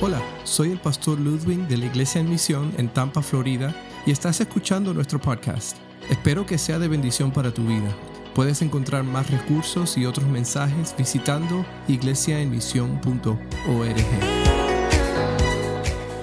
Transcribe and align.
Hola, 0.00 0.22
soy 0.44 0.70
el 0.70 0.78
pastor 0.78 1.18
Ludwig 1.18 1.66
de 1.66 1.76
la 1.76 1.86
Iglesia 1.86 2.20
en 2.20 2.30
Misión 2.30 2.72
en 2.76 2.88
Tampa, 2.88 3.20
Florida, 3.20 3.74
y 4.06 4.12
estás 4.12 4.40
escuchando 4.40 4.94
nuestro 4.94 5.20
podcast. 5.20 5.76
Espero 6.08 6.46
que 6.46 6.56
sea 6.56 6.78
de 6.78 6.86
bendición 6.86 7.32
para 7.32 7.52
tu 7.52 7.64
vida. 7.64 7.92
Puedes 8.32 8.62
encontrar 8.62 9.02
más 9.02 9.28
recursos 9.28 9.98
y 9.98 10.06
otros 10.06 10.28
mensajes 10.28 10.94
visitando 10.96 11.66
iglesiaenmisión.org. 11.88 14.57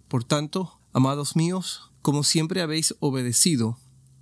Por 0.09 0.25
tanto, 0.25 0.81
amados 0.93 1.37
míos, 1.37 1.91
como 2.01 2.23
siempre 2.23 2.63
habéis 2.63 2.95
obedecido, 3.01 3.79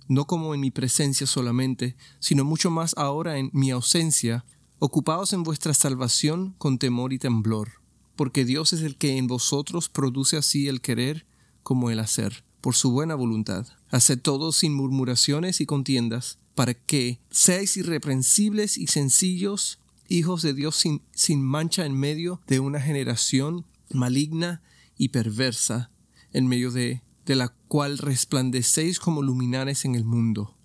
no 0.07 0.25
como 0.25 0.53
en 0.53 0.59
mi 0.59 0.71
presencia 0.71 1.27
solamente, 1.27 1.95
sino 2.19 2.43
mucho 2.43 2.71
más 2.71 2.93
ahora 2.97 3.37
en 3.37 3.51
mi 3.53 3.71
ausencia, 3.71 4.43
ocupaos 4.79 5.33
en 5.33 5.43
vuestra 5.43 5.73
salvación 5.73 6.55
con 6.57 6.79
temor 6.79 7.13
y 7.13 7.19
temblor, 7.19 7.81
porque 8.15 8.43
Dios 8.43 8.73
es 8.73 8.81
el 8.81 8.97
que 8.97 9.17
en 9.17 9.27
vosotros 9.27 9.87
produce 9.87 10.35
así 10.35 10.67
el 10.67 10.81
querer 10.81 11.25
como 11.61 11.91
el 11.91 11.99
hacer, 11.99 12.43
por 12.61 12.75
su 12.75 12.91
buena 12.91 13.15
voluntad. 13.15 13.67
Haced 13.91 14.19
todo 14.19 14.51
sin 14.51 14.73
murmuraciones 14.73 15.61
y 15.61 15.65
contiendas, 15.65 16.39
para 16.55 16.73
que 16.73 17.19
seáis 17.29 17.77
irreprensibles 17.77 18.77
y 18.77 18.87
sencillos, 18.87 19.79
hijos 20.09 20.41
de 20.41 20.53
Dios 20.53 20.75
sin, 20.75 21.03
sin 21.13 21.41
mancha 21.41 21.85
en 21.85 21.97
medio 21.97 22.41
de 22.47 22.59
una 22.59 22.81
generación 22.81 23.65
maligna 23.91 24.61
y 24.97 25.09
perversa, 25.09 25.91
en 26.33 26.47
medio 26.47 26.71
de, 26.71 27.01
de 27.25 27.35
la 27.35 27.49
cual 27.67 27.97
resplandecéis 27.97 28.99
como 28.99 29.21
luminares 29.21 29.85
en 29.85 29.95
el 29.95 30.03
mundo. 30.03 30.57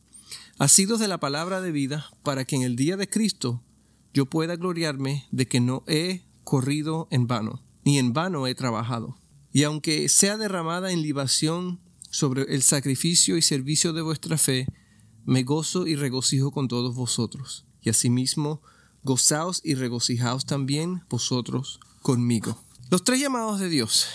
Asidos 0.58 1.00
de 1.00 1.08
la 1.08 1.18
palabra 1.18 1.60
de 1.60 1.72
vida, 1.72 2.06
para 2.22 2.44
que 2.44 2.56
en 2.56 2.62
el 2.62 2.76
día 2.76 2.96
de 2.96 3.08
Cristo 3.08 3.62
yo 4.12 4.26
pueda 4.26 4.56
gloriarme 4.56 5.26
de 5.30 5.46
que 5.46 5.60
no 5.60 5.84
he 5.86 6.22
corrido 6.42 7.08
en 7.10 7.26
vano, 7.26 7.62
ni 7.84 7.98
en 7.98 8.12
vano 8.12 8.46
he 8.46 8.54
trabajado. 8.54 9.18
Y 9.52 9.64
aunque 9.64 10.08
sea 10.08 10.36
derramada 10.36 10.90
en 10.90 11.02
libación 11.02 11.80
sobre 12.10 12.42
el 12.54 12.62
sacrificio 12.62 13.36
y 13.36 13.42
servicio 13.42 13.92
de 13.92 14.02
vuestra 14.02 14.38
fe, 14.38 14.66
me 15.24 15.42
gozo 15.42 15.86
y 15.86 15.96
regocijo 15.96 16.52
con 16.52 16.68
todos 16.68 16.94
vosotros. 16.94 17.66
Y 17.80 17.90
asimismo 17.90 18.62
gozaos 19.04 19.60
y 19.62 19.74
regocijaos 19.74 20.46
también 20.46 21.04
vosotros 21.08 21.78
conmigo. 22.02 22.58
Los 22.90 23.04
tres 23.04 23.20
llamados 23.20 23.60
de 23.60 23.68
Dios. 23.68 24.08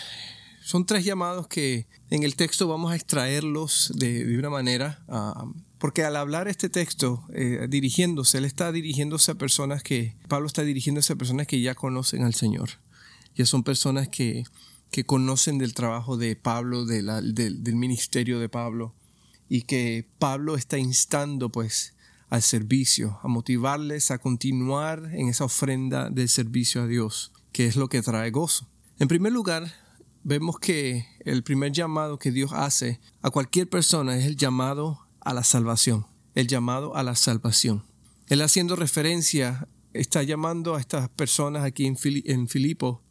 Son 0.61 0.85
tres 0.85 1.03
llamados 1.05 1.47
que 1.47 1.87
en 2.09 2.23
el 2.23 2.35
texto 2.35 2.67
vamos 2.67 2.91
a 2.91 2.95
extraerlos 2.95 3.91
de, 3.95 4.37
una 4.37 4.49
manera, 4.49 5.03
ah, 5.07 5.45
porque 5.79 6.03
al 6.03 6.15
hablar 6.15 6.47
este 6.47 6.69
texto, 6.69 7.23
eh, 7.33 7.67
dirigiéndose, 7.69 8.37
él 8.37 8.45
está 8.45 8.71
dirigiéndose 8.71 9.31
a 9.31 9.35
personas 9.35 9.81
que, 9.81 10.15
Pablo 10.27 10.47
está 10.47 10.63
dirigiéndose 10.63 11.13
a 11.13 11.15
personas 11.15 11.47
que 11.47 11.61
ya 11.61 11.73
conocen 11.73 12.23
al 12.23 12.35
Señor. 12.35 12.69
Ya 13.35 13.45
son 13.45 13.63
personas 13.63 14.09
que, 14.09 14.43
que 14.91 15.05
conocen 15.05 15.57
del 15.57 15.73
trabajo 15.73 16.17
de 16.17 16.35
Pablo, 16.35 16.85
de 16.85 17.01
del 17.01 17.75
ministerio 17.75 18.39
de 18.39 18.49
Pablo, 18.49 18.93
y 19.47 19.63
que 19.63 20.05
Pablo 20.19 20.55
está 20.55 20.77
instando 20.77 21.49
pues 21.49 21.93
al 22.29 22.41
servicio, 22.43 23.19
a 23.23 23.27
motivarles 23.27 24.11
a 24.11 24.19
continuar 24.19 25.09
en 25.13 25.29
esa 25.29 25.45
ofrenda 25.45 26.09
del 26.09 26.29
servicio 26.29 26.83
a 26.83 26.87
Dios, 26.87 27.31
que 27.51 27.65
es 27.65 27.75
lo 27.75 27.89
que 27.89 28.01
trae 28.01 28.29
gozo. 28.31 28.69
En 28.99 29.07
primer 29.07 29.33
lugar, 29.33 29.73
vemos 30.23 30.59
que 30.59 31.07
el 31.25 31.43
primer 31.43 31.71
llamado 31.71 32.19
que 32.19 32.31
Dios 32.31 32.51
hace 32.53 32.99
a 33.21 33.31
cualquier 33.31 33.67
persona 33.69 34.17
es 34.17 34.25
el 34.25 34.35
llamado 34.35 35.07
a 35.21 35.33
la 35.33 35.43
salvación, 35.43 36.05
el 36.35 36.47
llamado 36.47 36.95
a 36.95 37.03
la 37.03 37.15
salvación. 37.15 37.83
Él 38.27 38.41
haciendo 38.41 38.75
referencia, 38.75 39.67
está 39.93 40.21
llamando 40.21 40.75
a 40.75 40.79
estas 40.79 41.09
personas 41.09 41.63
aquí 41.63 41.87
en, 41.87 41.97
Filipo 42.47 43.01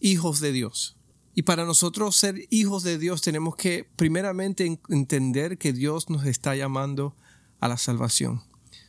hijos 0.00 0.38
de 0.38 0.52
Dios. 0.52 0.96
Y 1.34 1.42
para 1.42 1.64
nosotros 1.64 2.14
ser 2.16 2.46
hijos 2.50 2.84
de 2.84 2.98
Dios 2.98 3.22
tenemos 3.22 3.56
que 3.56 3.88
primeramente 3.96 4.80
entender 4.88 5.58
que 5.58 5.72
Dios 5.72 6.10
nos 6.10 6.26
está 6.26 6.54
llamando 6.54 7.16
a 7.60 7.66
la 7.66 7.76
salvación 7.76 8.47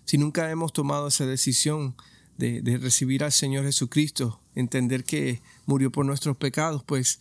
si 0.10 0.18
nunca 0.18 0.50
hemos 0.50 0.74
tomado 0.74 1.10
esa 1.10 1.28
decisión 1.28 1.96
de, 2.40 2.80
recibir 2.82 3.24
al 3.24 3.32
Señor 3.32 3.66
Jesucristo, 3.66 4.42
entender 4.56 5.04
que 5.04 5.40
murió 5.68 5.92
por 5.92 6.04
nuestros 6.04 6.36
pecados, 6.36 6.84
pues 6.84 7.20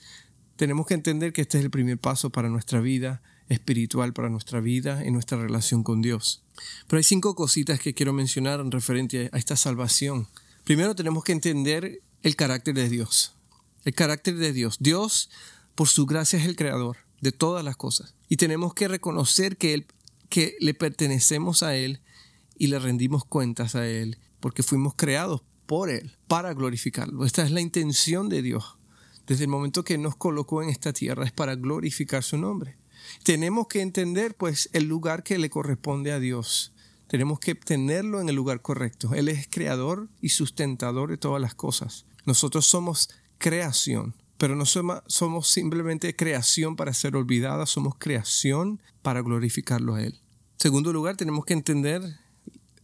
tenemos 0.56 0.86
que 0.86 0.94
entender 0.94 1.34
que 1.34 1.42
este 1.42 1.58
es 1.58 1.64
el 1.64 1.70
primer 1.70 1.98
paso 1.98 2.30
para 2.30 2.48
nuestra 2.48 2.80
vida 2.80 3.20
espiritual, 3.50 4.14
para 4.14 4.30
nuestra 4.30 4.60
vida 4.60 5.04
y 5.04 5.10
nuestra 5.10 5.36
relación 5.36 5.82
con 5.82 6.00
Dios. 6.00 6.42
Pero 6.86 6.96
hay 6.96 7.04
cinco 7.04 7.34
cositas 7.34 7.78
que 7.78 7.92
quiero 7.92 8.14
mencionar 8.14 8.58
en 8.58 8.70
referente 8.70 9.28
a 9.34 9.36
esta 9.36 9.56
salvación. 9.56 10.26
Primero 10.64 10.94
tenemos 10.94 11.24
que 11.24 11.32
entender 11.32 12.00
el 12.22 12.36
carácter 12.36 12.72
de 12.72 12.88
Dios. 12.88 13.34
El 13.84 13.92
carácter 13.92 14.36
de 14.36 14.54
Dios. 14.54 14.78
Dios, 14.80 15.28
por 15.74 15.88
su 15.88 16.06
gracia, 16.06 16.38
es 16.38 16.46
el 16.46 16.56
creador 16.56 16.96
de 17.20 17.32
todas 17.32 17.62
las 17.62 17.76
cosas. 17.76 18.14
Y 18.30 18.38
tenemos 18.38 18.72
que 18.72 18.88
reconocer 18.88 19.58
que, 19.58 19.74
él, 19.74 19.86
que 20.30 20.56
le 20.58 20.72
pertenecemos 20.72 21.62
a 21.62 21.76
Él 21.76 22.00
y 22.58 22.66
le 22.66 22.78
rendimos 22.78 23.24
cuentas 23.24 23.74
a 23.74 23.86
Él, 23.86 24.18
porque 24.40 24.62
fuimos 24.62 24.94
creados 24.94 25.42
por 25.66 25.90
Él, 25.90 26.16
para 26.26 26.52
glorificarlo. 26.54 27.24
Esta 27.24 27.42
es 27.42 27.50
la 27.50 27.60
intención 27.60 28.28
de 28.28 28.42
Dios. 28.42 28.78
Desde 29.26 29.44
el 29.44 29.50
momento 29.50 29.84
que 29.84 29.98
nos 29.98 30.16
colocó 30.16 30.62
en 30.62 30.70
esta 30.70 30.92
tierra 30.92 31.24
es 31.24 31.32
para 31.32 31.54
glorificar 31.54 32.22
su 32.22 32.38
nombre. 32.38 32.76
Tenemos 33.22 33.68
que 33.68 33.80
entender 33.80 34.34
pues 34.34 34.70
el 34.72 34.84
lugar 34.84 35.22
que 35.22 35.38
le 35.38 35.50
corresponde 35.50 36.12
a 36.12 36.18
Dios. 36.18 36.72
Tenemos 37.08 37.38
que 37.38 37.54
tenerlo 37.54 38.20
en 38.20 38.28
el 38.28 38.36
lugar 38.36 38.62
correcto. 38.62 39.14
Él 39.14 39.28
es 39.28 39.46
creador 39.48 40.08
y 40.20 40.30
sustentador 40.30 41.10
de 41.10 41.18
todas 41.18 41.40
las 41.40 41.54
cosas. 41.54 42.06
Nosotros 42.24 42.66
somos 42.66 43.10
creación, 43.38 44.14
pero 44.36 44.56
no 44.56 44.64
somos 44.66 45.48
simplemente 45.48 46.14
creación 46.16 46.76
para 46.76 46.92
ser 46.94 47.16
olvidada, 47.16 47.66
somos 47.66 47.94
creación 47.98 48.80
para 49.02 49.22
glorificarlo 49.22 49.94
a 49.94 50.02
Él. 50.02 50.20
segundo 50.56 50.92
lugar, 50.92 51.16
tenemos 51.16 51.44
que 51.44 51.54
entender 51.54 52.02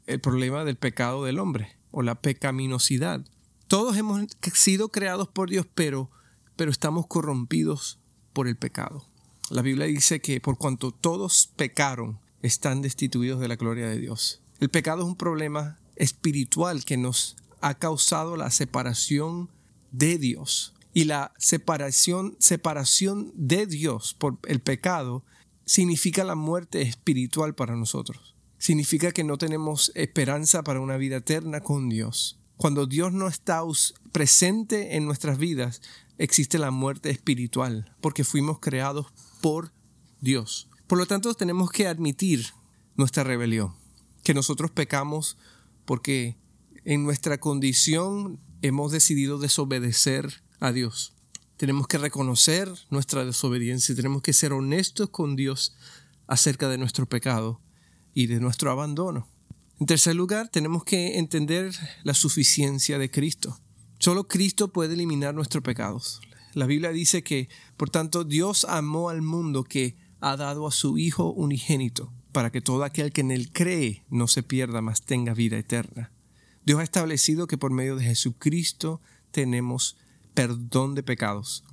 el 0.06 0.20
problema 0.20 0.64
del 0.64 0.76
pecado 0.76 1.24
del 1.24 1.38
hombre 1.38 1.76
o 1.90 2.02
la 2.02 2.20
pecaminosidad. 2.20 3.24
Todos 3.68 3.96
hemos 3.96 4.26
sido 4.54 4.88
creados 4.88 5.28
por 5.28 5.50
Dios, 5.50 5.66
pero, 5.74 6.10
pero 6.56 6.70
estamos 6.70 7.06
corrompidos 7.06 7.98
por 8.32 8.48
el 8.48 8.56
pecado. 8.56 9.06
La 9.50 9.62
Biblia 9.62 9.86
dice 9.86 10.20
que 10.20 10.40
por 10.40 10.58
cuanto 10.58 10.90
todos 10.90 11.50
pecaron, 11.56 12.18
están 12.42 12.82
destituidos 12.82 13.40
de 13.40 13.48
la 13.48 13.56
gloria 13.56 13.88
de 13.88 13.98
Dios. 13.98 14.42
El 14.60 14.68
pecado 14.68 15.02
es 15.02 15.08
un 15.08 15.16
problema 15.16 15.78
espiritual 15.96 16.84
que 16.84 16.96
nos 16.96 17.36
ha 17.60 17.74
causado 17.74 18.36
la 18.36 18.50
separación 18.50 19.48
de 19.92 20.18
Dios. 20.18 20.74
Y 20.92 21.04
la 21.04 21.32
separación, 21.38 22.36
separación 22.38 23.32
de 23.34 23.66
Dios 23.66 24.14
por 24.14 24.38
el 24.46 24.60
pecado 24.60 25.24
significa 25.64 26.22
la 26.24 26.34
muerte 26.34 26.82
espiritual 26.82 27.54
para 27.54 27.74
nosotros 27.74 28.33
significa 28.64 29.12
que 29.12 29.24
no 29.24 29.36
tenemos 29.36 29.92
esperanza 29.94 30.64
para 30.64 30.80
una 30.80 30.96
vida 30.96 31.16
eterna 31.16 31.60
con 31.60 31.90
Dios. 31.90 32.38
Cuando 32.56 32.86
Dios 32.86 33.12
no 33.12 33.28
está 33.28 33.60
presente 34.10 34.96
en 34.96 35.04
nuestras 35.04 35.36
vidas, 35.36 35.82
existe 36.16 36.58
la 36.58 36.70
muerte 36.70 37.10
espiritual, 37.10 37.94
porque 38.00 38.24
fuimos 38.24 38.60
creados 38.60 39.08
por 39.42 39.74
Dios. 40.22 40.70
Por 40.86 40.96
lo 40.96 41.04
tanto, 41.04 41.34
tenemos 41.34 41.70
que 41.70 41.86
admitir 41.86 42.54
nuestra 42.96 43.22
rebelión, 43.22 43.74
que 44.22 44.32
nosotros 44.32 44.70
pecamos 44.70 45.36
porque 45.84 46.38
en 46.86 47.04
nuestra 47.04 47.36
condición 47.36 48.40
hemos 48.62 48.92
decidido 48.92 49.36
desobedecer 49.36 50.42
a 50.58 50.72
Dios. 50.72 51.12
Tenemos 51.58 51.86
que 51.86 51.98
reconocer 51.98 52.72
nuestra 52.88 53.26
desobediencia, 53.26 53.94
tenemos 53.94 54.22
que 54.22 54.32
ser 54.32 54.54
honestos 54.54 55.10
con 55.10 55.36
Dios 55.36 55.76
acerca 56.26 56.70
de 56.70 56.78
nuestro 56.78 57.04
pecado 57.04 57.60
y 58.14 58.26
de 58.28 58.40
nuestro 58.40 58.70
abandono. 58.70 59.28
En 59.80 59.86
tercer 59.86 60.14
lugar, 60.14 60.48
tenemos 60.48 60.84
que 60.84 61.18
entender 61.18 61.74
la 62.04 62.14
suficiencia 62.14 62.98
de 62.98 63.10
Cristo. 63.10 63.58
Solo 63.98 64.28
Cristo 64.28 64.68
puede 64.68 64.94
eliminar 64.94 65.34
nuestros 65.34 65.64
pecados. 65.64 66.20
La 66.54 66.66
Biblia 66.66 66.90
dice 66.90 67.22
que, 67.22 67.48
por 67.76 67.90
tanto, 67.90 68.22
Dios 68.22 68.64
amó 68.64 69.08
al 69.08 69.22
mundo 69.22 69.64
que 69.64 69.96
ha 70.20 70.36
dado 70.36 70.66
a 70.66 70.72
su 70.72 70.96
Hijo 70.96 71.32
unigénito, 71.32 72.12
para 72.32 72.50
que 72.52 72.60
todo 72.60 72.84
aquel 72.84 73.12
que 73.12 73.22
en 73.22 73.32
él 73.32 73.50
cree 73.52 74.04
no 74.08 74.28
se 74.28 74.42
pierda, 74.42 74.80
mas 74.80 75.02
tenga 75.02 75.34
vida 75.34 75.58
eterna. 75.58 76.12
Dios 76.64 76.80
ha 76.80 76.84
establecido 76.84 77.46
que 77.46 77.58
por 77.58 77.72
medio 77.72 77.96
de 77.96 78.04
Jesucristo 78.04 79.02
tenemos 79.32 79.96
perdón 80.34 80.94
de 80.94 81.02
pecados. 81.02 81.64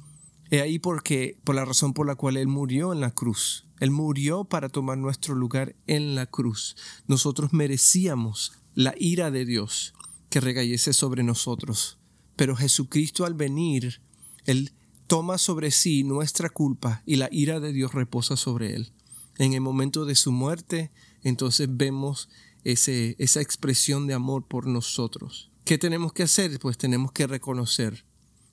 He 0.51 0.59
ahí 0.59 0.79
porque, 0.79 1.37
por 1.45 1.55
la 1.55 1.63
razón 1.63 1.93
por 1.93 2.05
la 2.05 2.15
cual 2.15 2.35
Él 2.35 2.47
murió 2.47 2.91
en 2.91 2.99
la 2.99 3.11
cruz. 3.11 3.65
Él 3.79 3.89
murió 3.89 4.43
para 4.43 4.67
tomar 4.67 4.97
nuestro 4.97 5.33
lugar 5.33 5.77
en 5.87 6.13
la 6.13 6.25
cruz. 6.25 6.75
Nosotros 7.07 7.53
merecíamos 7.53 8.51
la 8.75 8.93
ira 8.97 9.31
de 9.31 9.45
Dios 9.45 9.93
que 10.29 10.41
recayese 10.41 10.91
sobre 10.91 11.23
nosotros. 11.23 11.99
Pero 12.35 12.57
Jesucristo 12.57 13.23
al 13.25 13.33
venir, 13.33 14.01
Él 14.45 14.73
toma 15.07 15.37
sobre 15.37 15.71
sí 15.71 16.03
nuestra 16.03 16.49
culpa 16.49 17.01
y 17.05 17.15
la 17.15 17.29
ira 17.31 17.61
de 17.61 17.71
Dios 17.71 17.93
reposa 17.93 18.35
sobre 18.35 18.75
Él. 18.75 18.91
En 19.37 19.53
el 19.53 19.61
momento 19.61 20.03
de 20.03 20.15
su 20.15 20.33
muerte, 20.33 20.91
entonces 21.23 21.69
vemos 21.71 22.27
ese, 22.65 23.15
esa 23.19 23.39
expresión 23.39 24.05
de 24.05 24.15
amor 24.15 24.45
por 24.45 24.67
nosotros. 24.67 25.49
¿Qué 25.63 25.77
tenemos 25.77 26.11
que 26.11 26.23
hacer? 26.23 26.59
Pues 26.59 26.77
tenemos 26.77 27.13
que 27.13 27.25
reconocer 27.25 28.03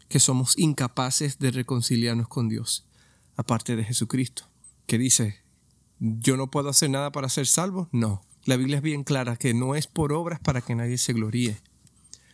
que 0.08 0.20
somos 0.20 0.58
incapaces 0.58 1.38
de 1.38 1.50
reconciliarnos 1.50 2.28
con 2.28 2.48
Dios, 2.48 2.86
aparte 3.36 3.76
de 3.76 3.84
Jesucristo, 3.84 4.48
que 4.86 4.98
dice, 4.98 5.40
yo 5.98 6.36
no 6.36 6.50
puedo 6.50 6.70
hacer 6.70 6.90
nada 6.90 7.12
para 7.12 7.28
ser 7.28 7.46
salvo. 7.46 7.88
No, 7.92 8.22
la 8.44 8.56
Biblia 8.56 8.78
es 8.78 8.82
bien 8.82 9.04
clara 9.04 9.36
que 9.36 9.54
no 9.54 9.74
es 9.74 9.86
por 9.86 10.12
obras 10.12 10.40
para 10.40 10.60
que 10.60 10.74
nadie 10.74 10.98
se 10.98 11.12
gloríe. 11.12 11.60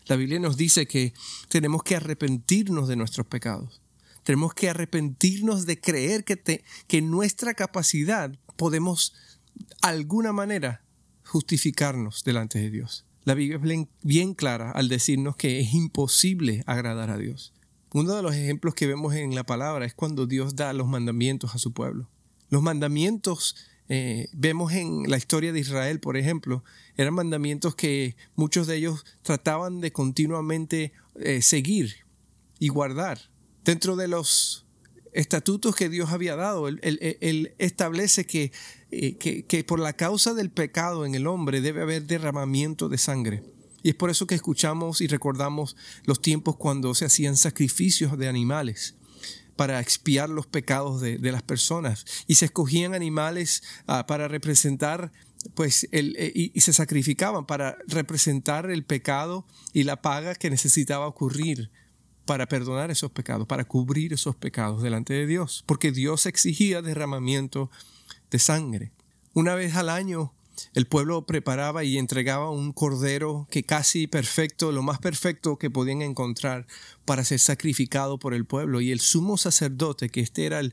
La 0.06 0.16
Biblia 0.16 0.38
nos 0.38 0.56
dice 0.56 0.86
que 0.86 1.14
tenemos 1.48 1.82
que 1.82 1.96
arrepentirnos 1.96 2.88
de 2.88 2.96
nuestros 2.96 3.26
pecados. 3.26 3.80
Tenemos 4.22 4.54
que 4.54 4.70
arrepentirnos 4.70 5.66
de 5.66 5.80
creer 5.80 6.24
que, 6.24 6.36
te, 6.36 6.64
que 6.86 7.02
nuestra 7.02 7.54
capacidad 7.54 8.30
podemos, 8.56 9.14
alguna 9.82 10.32
manera, 10.32 10.82
justificarnos 11.24 12.22
delante 12.22 12.58
de 12.58 12.70
Dios. 12.70 13.06
La 13.24 13.34
Biblia 13.34 13.56
es 13.56 13.88
bien 14.02 14.34
clara 14.34 14.70
al 14.70 14.88
decirnos 14.88 15.36
que 15.36 15.60
es 15.60 15.72
imposible 15.72 16.62
agradar 16.66 17.10
a 17.10 17.16
Dios. 17.16 17.53
Uno 17.94 18.16
de 18.16 18.22
los 18.22 18.34
ejemplos 18.34 18.74
que 18.74 18.88
vemos 18.88 19.14
en 19.14 19.36
la 19.36 19.44
palabra 19.44 19.86
es 19.86 19.94
cuando 19.94 20.26
Dios 20.26 20.56
da 20.56 20.72
los 20.72 20.88
mandamientos 20.88 21.54
a 21.54 21.58
su 21.58 21.72
pueblo. 21.72 22.10
Los 22.50 22.60
mandamientos, 22.60 23.54
eh, 23.88 24.26
vemos 24.32 24.72
en 24.72 25.08
la 25.08 25.16
historia 25.16 25.52
de 25.52 25.60
Israel, 25.60 26.00
por 26.00 26.16
ejemplo, 26.16 26.64
eran 26.96 27.14
mandamientos 27.14 27.76
que 27.76 28.16
muchos 28.34 28.66
de 28.66 28.78
ellos 28.78 29.06
trataban 29.22 29.80
de 29.80 29.92
continuamente 29.92 30.92
eh, 31.20 31.40
seguir 31.40 31.94
y 32.58 32.66
guardar. 32.66 33.30
Dentro 33.62 33.94
de 33.94 34.08
los 34.08 34.66
estatutos 35.12 35.76
que 35.76 35.88
Dios 35.88 36.10
había 36.10 36.34
dado, 36.34 36.66
Él, 36.66 37.54
establece 37.58 38.26
eh, 38.90 39.16
que, 39.18 39.44
que 39.46 39.62
por 39.62 39.78
la 39.78 39.92
causa 39.92 40.34
del 40.34 40.50
pecado 40.50 41.06
en 41.06 41.14
el 41.14 41.28
hombre 41.28 41.60
debe 41.60 41.82
haber 41.82 42.08
derramamiento 42.08 42.88
de 42.88 42.98
sangre. 42.98 43.53
Y 43.84 43.90
es 43.90 43.94
por 43.94 44.08
eso 44.08 44.26
que 44.26 44.34
escuchamos 44.34 45.02
y 45.02 45.06
recordamos 45.06 45.76
los 46.04 46.22
tiempos 46.22 46.56
cuando 46.56 46.94
se 46.94 47.04
hacían 47.04 47.36
sacrificios 47.36 48.16
de 48.16 48.28
animales 48.28 48.94
para 49.56 49.78
expiar 49.78 50.30
los 50.30 50.46
pecados 50.46 51.02
de, 51.02 51.18
las 51.18 51.42
personas. 51.42 52.06
Y 52.26 52.36
se 52.36 52.46
escogían 52.46 52.94
animales 52.94 53.62
ah, 53.86 54.06
para 54.06 54.26
representar, 54.26 55.12
pues, 55.54 55.86
el, 55.92 56.16
eh, 56.18 56.32
y, 56.34 56.58
se 56.62 56.72
sacrificaban 56.72 57.44
para 57.44 57.76
representar 57.86 58.70
el 58.70 58.84
pecado 58.84 59.46
y 59.74 59.82
la 59.82 60.00
paga 60.00 60.34
que 60.34 60.48
necesitaba 60.48 61.06
ocurrir 61.06 61.70
para 62.24 62.46
perdonar 62.46 62.90
esos 62.90 63.10
pecados, 63.10 63.46
para 63.46 63.66
cubrir 63.66 64.14
esos 64.14 64.34
pecados 64.34 64.82
delante 64.82 65.12
de 65.12 65.26
Dios, 65.26 65.62
porque 65.66 65.92
Dios 65.92 66.24
exigía 66.24 66.80
derramamiento 66.80 67.70
de 68.30 68.38
sangre. 68.38 68.92
Una 69.34 69.54
vez 69.54 69.76
al 69.76 69.90
año 69.90 70.32
el 70.74 70.86
pueblo 70.86 71.26
preparaba 71.26 71.84
y 71.84 71.98
entregaba 71.98 72.50
un 72.50 72.72
cordero 72.72 73.46
que 73.50 73.64
casi 73.64 74.06
perfecto, 74.06 74.72
lo 74.72 74.82
más 74.82 74.98
perfecto 74.98 75.58
que 75.58 75.70
podían 75.70 76.02
encontrar 76.02 76.66
para 77.04 77.24
ser 77.24 77.38
sacrificado 77.38 78.18
por 78.18 78.34
el 78.34 78.44
pueblo. 78.46 78.80
Y 78.80 78.90
el 78.90 79.00
sumo 79.00 79.36
sacerdote, 79.36 80.08
que 80.08 80.20
este 80.20 80.46
era 80.46 80.60
el, 80.60 80.72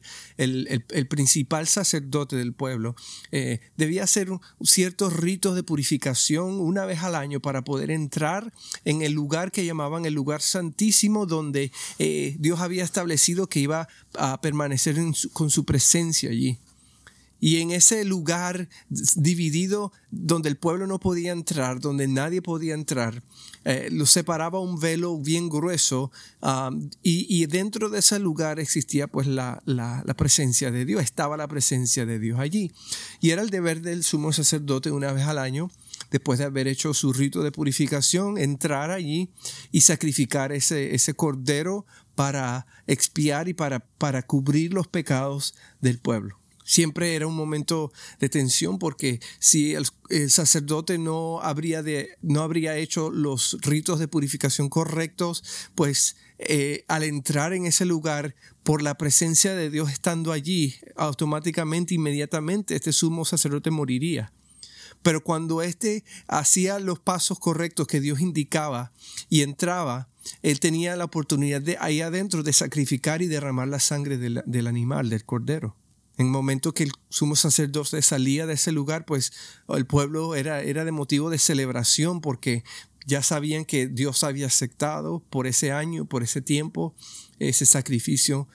principal 1.10 1.68
sacerdote 1.68 2.36
del 2.36 2.54
pueblo, 2.54 2.96
eh, 3.32 3.60
debía 3.78 4.04
hacer 4.04 4.30
ciertos 4.64 5.14
ritos 5.14 5.56
de 5.56 5.64
purificación 5.64 6.60
una 6.60 6.86
vez 6.86 7.04
al 7.04 7.16
año 7.16 7.40
para 7.40 7.64
poder 7.64 7.92
entrar 7.92 8.54
en 8.86 9.02
el 9.02 9.14
lugar 9.14 9.52
que 9.52 9.66
llamaban 9.66 10.06
el 10.06 10.14
lugar 10.14 10.42
santísimo, 10.42 11.26
donde 11.26 11.72
eh, 12.00 12.36
Dios 12.40 12.60
había 12.60 12.84
establecido 12.84 13.48
que 13.48 13.60
iba 13.60 13.88
a 14.16 14.42
permanecer 14.42 14.96
con 15.34 15.50
su 15.50 15.66
presencia 15.66 16.30
allí. 16.30 16.60
Y 17.42 17.58
en 17.58 17.72
ese 17.72 18.06
lugar 18.06 18.70
dividido 18.90 19.92
donde 20.12 20.48
el 20.48 20.58
pueblo 20.58 20.86
no 20.86 21.00
podía 21.00 21.32
entrar, 21.32 21.80
donde 21.80 22.08
nadie 22.08 22.44
podía 22.44 22.76
entrar, 22.76 23.24
eh, 23.66 23.90
lo 23.92 24.06
separaba 24.06 24.60
un 24.60 24.80
velo 24.80 25.18
bien 25.20 25.50
grueso 25.50 26.12
y, 27.02 27.46
dentro 27.48 27.90
de 27.90 28.00
ese 28.00 28.20
lugar 28.20 28.60
existía 28.60 29.08
pues 29.08 29.28
la, 29.28 29.62
la, 29.66 30.04
presencia 30.16 30.72
de 30.72 30.86
Dios, 30.86 31.04
estaba 31.04 31.36
la 31.36 31.48
presencia 31.48 32.06
de 32.06 32.20
Dios 32.20 32.40
allí. 32.40 32.72
Y 33.20 33.32
era 33.32 33.42
el 33.42 33.50
deber 33.50 33.82
del 33.82 34.04
sumo 34.04 34.32
sacerdote 34.34 34.92
una 34.92 35.12
vez 35.12 35.26
al 35.26 35.40
año, 35.40 35.72
después 36.12 36.38
de 36.38 36.46
haber 36.46 36.68
hecho 36.68 36.94
su 36.94 37.12
rito 37.12 37.42
de 37.42 37.52
purificación, 37.52 38.38
entrar 38.38 38.92
allí 38.92 39.30
y 39.72 39.82
sacrificar 39.82 40.52
ese, 40.52 40.94
ese 40.94 41.16
cordero 41.16 41.86
para 42.14 42.68
expiar 42.88 43.48
y 43.48 43.54
para, 43.54 43.80
para 43.80 44.22
cubrir 44.22 44.74
los 44.74 44.88
pecados 44.88 45.56
del 45.82 45.98
pueblo. 45.98 46.41
Siempre 46.64 47.16
era 47.16 47.28
un 47.28 47.36
momento 47.36 47.92
de 48.20 48.30
tensión 48.30 48.80
porque 48.80 49.20
si 49.40 49.74
el, 49.76 49.86
sacerdote 50.30 50.98
no 50.98 51.42
habría, 51.42 51.84
de, 51.84 52.18
no 52.22 52.42
habría 52.42 52.78
hecho 52.78 53.10
los 53.10 53.58
ritos 53.62 54.00
de 54.00 54.08
purificación 54.08 54.70
correctos, 54.70 55.44
pues 55.76 56.18
eh, 56.38 56.86
al 56.88 57.04
entrar 57.04 57.54
en 57.54 57.66
ese 57.66 57.86
lugar, 57.86 58.36
por 58.64 58.82
la 58.82 58.96
presencia 58.96 59.56
de 59.56 59.70
Dios 59.70 59.92
estando 59.92 60.32
allí, 60.32 60.76
automáticamente, 60.96 61.96
inmediatamente, 61.96 62.76
este 62.76 62.94
sumo 62.94 63.26
sacerdote 63.26 63.72
moriría. 63.72 64.34
Pero 65.02 65.24
cuando 65.24 65.62
éste 65.62 66.04
hacía 66.28 66.80
los 66.80 67.00
pasos 67.00 67.40
correctos 67.40 67.88
que 67.88 68.00
Dios 68.00 68.22
indicaba 68.22 68.92
y 69.30 69.42
entraba, 69.42 70.10
él 70.44 70.60
tenía 70.60 70.96
la 70.96 71.06
oportunidad 71.06 71.62
de 71.62 71.78
ahí 71.80 72.02
adentro 72.02 72.44
de 72.44 72.54
sacrificar 72.54 73.22
y 73.22 73.28
derramar 73.28 73.68
la 73.68 73.80
sangre 73.80 74.18
del 74.18 74.68
animal, 74.68 75.10
del 75.10 75.26
cordero. 75.26 75.76
En 76.18 76.28
el 76.28 76.32
momento 76.32 76.74
que 76.74 76.84
el 76.84 76.92
sumo 77.10 77.36
sacerdote 77.36 78.02
salía 78.02 78.46
de 78.46 78.54
ese 78.54 78.72
lugar, 78.72 79.06
pues 79.06 79.32
el 79.70 79.86
pueblo 79.86 80.36
era, 80.36 80.62
era 80.62 80.86
de 80.86 80.92
motivo 80.92 81.30
de 81.30 81.40
celebración 81.40 82.22
porque 82.22 82.64
ya 83.06 83.24
sabían 83.24 83.66
que 83.66 83.88
Dios 83.88 84.24
había 84.24 84.48
aceptado 84.48 85.24
por 85.30 85.48
ese 85.48 85.72
año, 85.72 86.06
por 86.06 86.24
ese 86.24 86.42
tiempo, 86.42 86.94
ese 87.40 87.66
sacrificio 87.66 88.48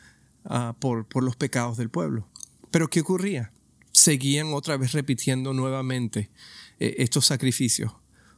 ah, 0.45 0.77
por, 0.79 1.07
por 1.07 1.25
los 1.25 1.37
pecados 1.37 1.77
del 1.77 1.91
pueblo. 1.91 2.29
Pero 2.71 2.89
¿qué 2.89 3.01
ocurría? 3.01 3.53
Seguían 3.93 4.53
otra 4.53 4.77
vez 4.77 4.93
repitiendo 4.93 5.53
nuevamente 5.53 6.31
eh, 6.79 6.97
estos 6.99 7.27
sacrificios 7.27 7.93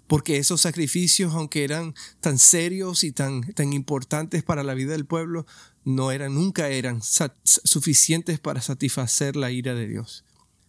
porque 0.09 0.39
esos 0.39 0.63
sacrificios, 0.63 1.35
aunque 1.35 1.63
eran 1.63 1.95
tan 2.21 2.39
serios 2.39 3.05
y 3.05 3.13
tan, 3.13 3.43
tan 3.53 3.75
importantes 3.75 4.43
para 4.43 4.65
la 4.65 4.75
vida 4.75 4.93
del 4.93 5.05
pueblo, 5.05 5.47
no 5.89 6.13
eran, 6.13 6.35
nunca 6.35 6.69
eran 6.69 7.01
suficientes 7.45 8.39
para 8.39 8.61
satisfacer 8.61 9.37
la 9.37 9.51
ira 9.51 9.75
de 9.75 9.89
Dios. 9.89 10.25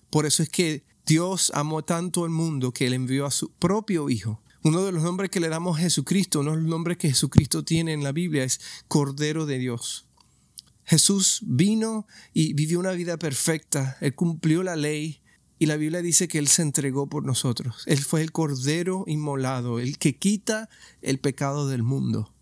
Por 0.09 0.25
eso 0.25 0.41
es 0.41 0.49
que 0.49 0.83
Dios 1.05 1.51
amó 1.53 1.83
tanto 1.83 2.23
al 2.23 2.29
mundo 2.29 2.71
que 2.71 2.87
Él 2.87 2.93
envió 2.93 3.25
a 3.25 3.31
su 3.31 3.51
propio 3.51 4.09
Hijo. 4.09 4.41
Uno 4.63 4.83
de 4.83 4.91
los 4.91 5.03
nombres 5.03 5.29
que 5.29 5.39
le 5.39 5.49
damos 5.49 5.77
a 5.77 5.81
Jesucristo, 5.81 6.39
uno 6.39 6.51
de 6.51 6.57
los 6.61 6.69
nombres 6.69 6.97
que 6.97 7.09
Jesucristo 7.09 7.63
tiene 7.63 7.93
en 7.93 8.03
la 8.03 8.11
Biblia 8.11 8.43
es 8.43 8.61
Cordero 8.87 9.45
de 9.45 9.57
Dios. 9.57 10.05
Jesús 10.85 11.41
vino 11.43 12.07
y 12.33 12.53
vivió 12.53 12.79
una 12.79 12.91
vida 12.91 13.17
perfecta, 13.17 13.97
Él 14.01 14.15
cumplió 14.15 14.63
la 14.63 14.75
ley, 14.75 15.21
y 15.59 15.65
la 15.65 15.75
Biblia 15.75 16.01
dice 16.01 16.29
que 16.29 16.39
Él 16.39 16.47
se 16.47 16.61
entregó 16.61 17.07
por 17.07 17.25
nosotros. 17.25 17.83
Él 17.85 17.99
fue 17.99 18.21
el 18.21 18.31
Cordero 18.31 19.03
inmolado, 19.05 19.79
el 19.79 19.97
que 19.97 20.15
quita 20.15 20.69
el 21.01 21.19
pecado 21.19 21.67
del 21.67 21.83
mundo. 21.83 22.33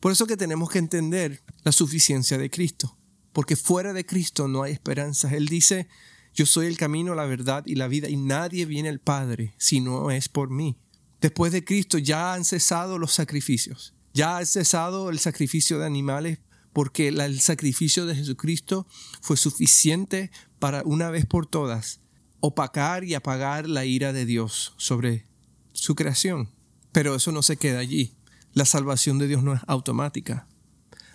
Por 0.00 0.12
eso 0.12 0.26
que 0.26 0.36
tenemos 0.36 0.70
que 0.70 0.78
entender 0.78 1.42
la 1.64 1.72
suficiencia 1.72 2.38
de 2.38 2.50
Cristo, 2.50 2.96
porque 3.32 3.56
fuera 3.56 3.92
de 3.92 4.06
Cristo 4.06 4.48
no 4.48 4.62
hay 4.62 4.72
esperanza. 4.72 5.34
Él 5.34 5.46
dice, 5.46 5.88
yo 6.34 6.46
soy 6.46 6.66
el 6.66 6.76
camino, 6.76 7.14
la 7.14 7.24
verdad 7.24 7.64
y 7.66 7.74
la 7.74 7.88
vida, 7.88 8.08
y 8.08 8.16
nadie 8.16 8.66
viene 8.66 8.88
al 8.88 9.00
Padre 9.00 9.54
si 9.58 9.80
no 9.80 10.10
es 10.10 10.28
por 10.28 10.50
mí. 10.50 10.76
Después 11.20 11.52
de 11.52 11.64
Cristo 11.64 11.98
ya 11.98 12.34
han 12.34 12.44
cesado 12.44 12.98
los 12.98 13.12
sacrificios, 13.12 13.94
ya 14.12 14.38
ha 14.38 14.44
cesado 14.44 15.10
el 15.10 15.18
sacrificio 15.18 15.78
de 15.78 15.86
animales, 15.86 16.38
porque 16.72 17.08
el 17.08 17.40
sacrificio 17.40 18.04
de 18.04 18.14
Jesucristo 18.14 18.86
fue 19.22 19.38
suficiente 19.38 20.30
para 20.58 20.82
una 20.84 21.10
vez 21.10 21.24
por 21.24 21.46
todas 21.46 22.00
opacar 22.40 23.04
y 23.04 23.14
apagar 23.14 23.68
la 23.68 23.84
ira 23.84 24.12
de 24.12 24.26
Dios 24.26 24.74
sobre 24.76 25.26
su 25.72 25.94
creación. 25.94 26.50
Pero 26.92 27.14
eso 27.14 27.32
no 27.32 27.42
se 27.42 27.56
queda 27.56 27.78
allí. 27.78 28.14
La 28.56 28.64
salvación 28.64 29.18
de 29.18 29.28
Dios 29.28 29.42
no 29.42 29.52
es 29.52 29.60
automática. 29.66 30.48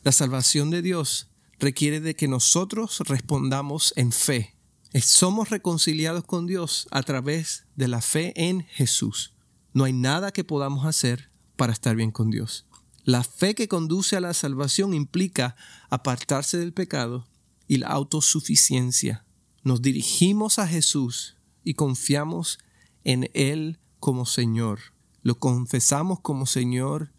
La 0.04 0.12
salvación 0.12 0.70
de 0.70 0.84
Dios 0.84 1.32
requiere 1.58 2.00
de 2.00 2.16
que 2.16 2.28
nosotros 2.28 3.00
respondamos 3.08 3.94
en 3.96 4.12
fe. 4.12 4.56
Somos 5.02 5.50
reconciliados 5.50 6.24
con 6.24 6.46
Dios 6.46 6.88
a 6.92 7.02
través 7.02 7.66
de 7.76 7.88
la 7.88 8.00
fe 8.02 8.32
en 8.36 8.62
Jesús. 8.66 9.34
No 9.74 9.86
hay 9.86 9.94
nada 9.94 10.32
que 10.32 10.44
podamos 10.44 10.86
hacer 10.86 11.32
para 11.56 11.74
estar 11.74 11.96
bien 11.96 12.12
con 12.12 12.30
Dios. 12.30 12.68
La 13.06 13.24
fe 13.24 13.56
que 13.56 13.68
conduce 13.68 14.16
a 14.16 14.22
la 14.22 14.36
salvación 14.36 14.94
implica 14.94 15.56
apartarse 15.90 16.60
del 16.60 16.74
pecado 16.74 17.28
y 17.68 17.78
la 17.78 17.88
autosuficiencia. 17.88 19.26
Nos 19.64 19.82
dirigimos 19.82 20.60
a 20.60 20.68
Jesús 20.68 21.38
y 21.64 21.74
confiamos 21.74 22.60
en 23.04 23.32
Él 23.34 23.80
como 24.00 24.28
Señor. 24.28 24.80
Lo 25.24 25.40
confesamos 25.40 26.20
como 26.20 26.46
Señor 26.46 27.12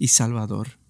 y 0.00 0.08
Salvador. 0.08 0.80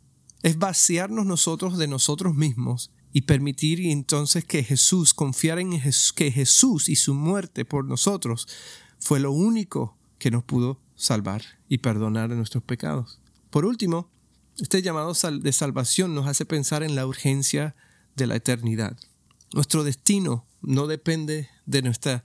Es 0.42 0.56
vaciarnos 0.56 1.26
nosotros 1.26 1.76
de 1.76 1.88
nosotros 1.88 2.34
mismos 2.34 2.90
y 3.12 3.22
permitir 3.22 3.80
entonces 3.86 4.44
que 4.46 4.62
Jesús, 4.62 5.12
confiar 5.12 5.58
en 5.58 5.78
que 6.14 6.30
Jesús 6.30 6.88
y 6.88 6.96
su 6.96 7.12
muerte 7.12 7.66
por 7.66 7.84
nosotros 7.84 8.48
fue 8.98 9.20
lo 9.20 9.32
único 9.32 9.98
que 10.18 10.30
nos 10.30 10.44
pudo 10.44 10.80
salvar 10.94 11.42
y 11.68 11.78
perdonar 11.78 12.30
de 12.30 12.36
nuestros 12.36 12.62
pecados. 12.62 13.20
Por 13.50 13.64
último, 13.64 14.08
este 14.58 14.80
llamado 14.80 15.12
de 15.12 15.52
salvación 15.52 16.14
nos 16.14 16.28
hace 16.28 16.44
pensar 16.44 16.82
en 16.82 16.94
la 16.94 17.06
urgencia 17.06 17.74
de 18.14 18.26
la 18.26 18.36
eternidad. 18.36 18.96
Nuestro 19.52 19.82
destino 19.82 20.46
no 20.62 20.86
depende 20.86 21.48
de 21.66 21.82
nuestra, 21.82 22.24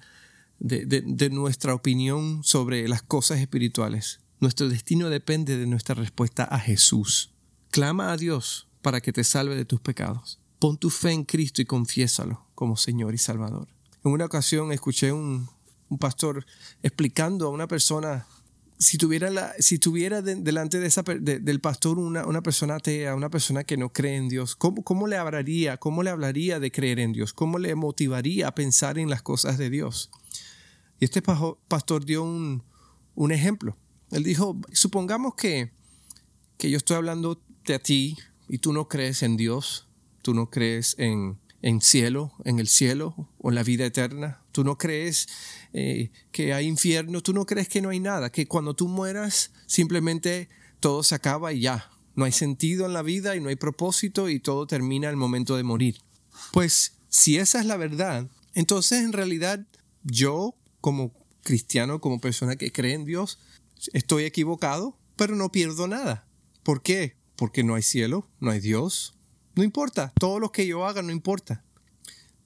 de, 0.59 1.29
nuestra 1.31 1.73
opinión 1.73 2.43
sobre 2.43 2.87
las 2.87 3.01
cosas 3.01 3.39
espirituales. 3.39 4.19
Nuestro 4.39 4.67
destino 4.67 5.09
depende 5.09 5.57
de 5.57 5.65
nuestra 5.65 5.95
respuesta 5.95 6.43
a 6.43 6.59
Jesús. 6.59 7.31
Clama 7.71 8.11
a 8.11 8.17
Dios 8.17 8.67
para 8.81 9.01
que 9.01 9.13
te 9.13 9.23
salve 9.23 9.55
de 9.55 9.65
tus 9.65 9.79
pecados. 9.79 10.39
Pon 10.59 10.77
tu 10.77 10.89
fe 10.89 11.11
en 11.11 11.23
Cristo 11.23 11.61
y 11.61 11.65
confiésalo 11.65 12.45
como 12.53 12.77
Señor 12.77 13.13
y 13.13 13.17
Salvador. 13.17 13.67
En 14.03 14.11
una 14.11 14.25
ocasión 14.25 14.71
escuché 14.71 15.11
un, 15.11 15.49
pastor 15.99 16.45
explicando 16.83 17.47
a 17.47 17.49
una 17.49 17.67
persona 17.67 18.27
si 18.77 18.97
tuviera, 18.97 19.53
si 19.59 19.79
tuviera 19.79 20.21
delante 20.21 20.79
de 20.79 20.87
esa, 20.87 21.03
del 21.03 21.61
pastor 21.61 21.97
una, 21.97 22.25
una, 22.25 22.41
persona 22.41 22.75
atea, 22.75 23.15
una 23.15 23.29
persona 23.29 23.63
que 23.63 23.77
no 23.77 23.93
cree 23.93 24.17
en 24.17 24.27
Dios, 24.27 24.55
¿cómo, 24.57 24.83
¿cómo, 24.83 25.07
le 25.07 25.15
hablaría? 25.15 25.77
¿Cómo 25.77 26.03
le 26.03 26.09
hablaría 26.09 26.59
de 26.59 26.71
creer 26.71 26.99
en 26.99 27.13
Dios? 27.13 27.33
¿Cómo 27.33 27.57
le 27.57 27.73
motivaría 27.75 28.49
a 28.49 28.55
pensar 28.55 28.99
en 28.99 29.09
las 29.09 29.21
cosas 29.21 29.57
de 29.57 29.69
Dios? 29.69 30.11
Y 30.99 31.05
este 31.05 31.21
pastor 31.21 32.03
dio 32.03 32.23
un, 32.23 32.63
un 33.15 33.31
ejemplo. 33.31 33.77
Él 34.11 34.23
dijo, 34.23 34.59
supongamos 34.71 35.35
que, 35.35 35.71
que 36.57 36.69
yo 36.69 36.77
estoy 36.77 36.97
hablando 36.97 37.41
de 37.65 37.75
a 37.75 37.79
ti 37.79 38.17
y 38.47 38.59
tú 38.59 38.73
no 38.73 38.87
crees 38.87 39.23
en 39.23 39.37
Dios, 39.37 39.87
tú 40.21 40.33
no 40.33 40.49
crees 40.49 40.95
en, 40.97 41.39
en 41.61 41.81
cielo, 41.81 42.31
en 42.43 42.59
el 42.59 42.67
cielo 42.67 43.29
o 43.39 43.49
en 43.49 43.55
la 43.55 43.63
vida 43.63 43.85
eterna. 43.85 44.43
Tú 44.51 44.63
no 44.63 44.77
crees 44.77 45.27
eh, 45.73 46.11
que 46.31 46.53
hay 46.53 46.67
infierno, 46.67 47.21
tú 47.21 47.33
no 47.33 47.45
crees 47.45 47.67
que 47.67 47.81
no 47.81 47.89
hay 47.89 47.99
nada, 47.99 48.31
que 48.31 48.47
cuando 48.47 48.75
tú 48.75 48.87
mueras 48.87 49.51
simplemente 49.65 50.47
todo 50.79 51.01
se 51.01 51.15
acaba 51.15 51.53
y 51.53 51.61
ya. 51.61 51.89
No 52.13 52.23
hay 52.23 52.31
sentido 52.31 52.85
en 52.85 52.93
la 52.93 53.01
vida 53.01 53.35
y 53.35 53.41
no 53.41 53.49
hay 53.49 53.55
propósito 53.55 54.29
y 54.29 54.39
todo 54.39 54.67
termina 54.67 55.09
el 55.09 55.17
momento 55.17 55.57
de 55.57 55.63
morir. 55.63 55.97
Pues 56.53 56.99
si 57.09 57.37
esa 57.37 57.59
es 57.59 57.65
la 57.65 57.77
verdad, 57.77 58.29
entonces 58.53 59.03
en 59.03 59.11
realidad 59.11 59.65
yo 60.03 60.55
como 60.81 61.13
cristiano, 61.41 61.99
como 61.99 62.21
persona 62.21 62.55
que 62.55 62.71
cree 62.71 62.93
en 62.93 63.05
Dios, 63.05 63.39
estoy 63.93 64.25
equivocado, 64.25 64.97
pero 65.15 65.35
no 65.35 65.51
pierdo 65.51 65.87
nada. 65.87 66.27
¿Por 66.63 66.81
qué? 66.81 67.15
Porque 67.35 67.63
no 67.63 67.75
hay 67.75 67.83
cielo, 67.83 68.27
no 68.39 68.51
hay 68.51 68.59
Dios, 68.59 69.15
no 69.55 69.63
importa, 69.63 70.13
todo 70.19 70.39
lo 70.39 70.51
que 70.51 70.67
yo 70.67 70.85
haga 70.85 71.01
no 71.01 71.11
importa. 71.11 71.63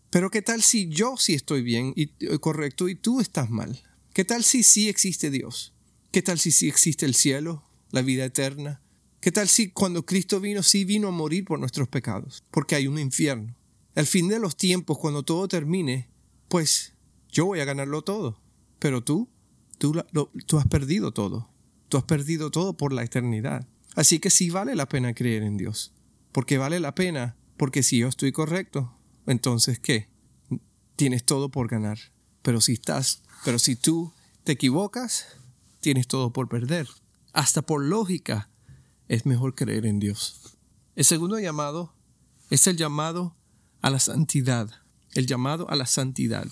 Pero 0.10 0.30
¿qué 0.30 0.42
tal 0.42 0.62
si 0.62 0.90
yo 0.90 1.18
sí 1.18 1.34
estoy 1.34 1.62
bien 1.62 1.94
y 1.96 2.12
eh, 2.20 2.40
correcto 2.40 2.88
y 2.90 2.96
tú 2.96 3.20
estás 3.20 3.50
mal? 3.50 3.82
¿Qué 4.14 4.26
tal 4.26 4.44
si 4.44 4.64
sí 4.64 4.90
existe 4.90 5.30
Dios? 5.30 5.74
¿Qué 6.12 6.22
tal 6.22 6.40
si 6.40 6.52
sí 6.52 6.68
existe 6.68 7.06
el 7.06 7.16
cielo, 7.16 7.64
la 7.92 8.02
vida 8.02 8.26
eterna? 8.26 8.82
¿Qué 9.22 9.32
tal 9.32 9.48
si 9.48 9.70
cuando 9.70 10.06
Cristo 10.06 10.40
vino 10.40 10.64
sí 10.64 10.86
vino 10.86 11.10
a 11.10 11.12
morir 11.12 11.46
por 11.46 11.60
nuestros 11.60 11.88
pecados? 11.88 12.44
Porque 12.52 12.76
hay 12.76 12.88
un 12.88 12.98
infierno. 12.98 13.56
Al 13.96 14.08
fin 14.08 14.28
de 14.28 14.40
los 14.40 14.56
tiempos, 14.56 14.98
cuando 14.98 15.24
todo 15.24 15.48
termine, 15.48 16.10
pues 16.48 16.94
yo 17.32 17.46
voy 17.46 17.60
a 17.60 17.66
ganarlo 17.66 18.02
todo. 18.02 18.40
Pero 18.80 19.04
tú, 19.04 19.30
tú, 19.80 20.04
tú 20.46 20.60
has 20.60 20.68
perdido 20.68 21.12
todo. 21.12 21.50
Tú 21.88 21.98
has 21.98 22.04
perdido 22.04 22.52
todo 22.52 22.78
por 22.78 22.94
la 22.94 23.04
eternidad. 23.04 23.68
Así 23.96 24.20
que 24.20 24.30
sí 24.30 24.52
vale 24.52 24.76
la 24.76 24.88
pena 24.88 25.16
creer 25.16 25.42
en 25.42 25.58
Dios 25.58 25.94
porque 26.32 26.58
vale 26.58 26.80
la 26.80 26.96
pena, 26.96 27.36
porque 27.58 27.84
si 27.84 28.00
yo 28.00 28.08
estoy 28.08 28.32
correcto, 28.32 28.94
entonces 29.26 29.80
¿qué? 29.80 30.10
Tienes 30.96 31.24
todo 31.26 31.50
por 31.50 31.68
ganar. 31.68 32.00
Pero 32.42 32.62
si 32.62 32.74
estás, 32.74 33.24
pero 33.46 33.60
si 33.60 33.76
tú 33.76 34.14
te 34.44 34.54
equivocas, 34.54 35.26
tienes 35.80 36.08
todo 36.08 36.32
por 36.32 36.48
perder. 36.48 36.88
Hasta 37.34 37.62
por 37.62 37.84
lógica, 37.84 38.50
es 39.08 39.26
mejor 39.26 39.56
creer 39.56 39.86
en 39.86 40.00
Dios. 40.00 40.58
El 40.96 41.06
segundo 41.06 41.40
llamado 41.40 41.94
es 42.50 42.68
el 42.68 42.78
llamado 42.78 43.36
a 43.82 43.90
la 43.90 44.00
santidad. 44.00 44.70
El 45.14 45.26
llamado 45.26 45.70
a 45.70 45.76
la 45.76 45.86
santidad. 45.86 46.48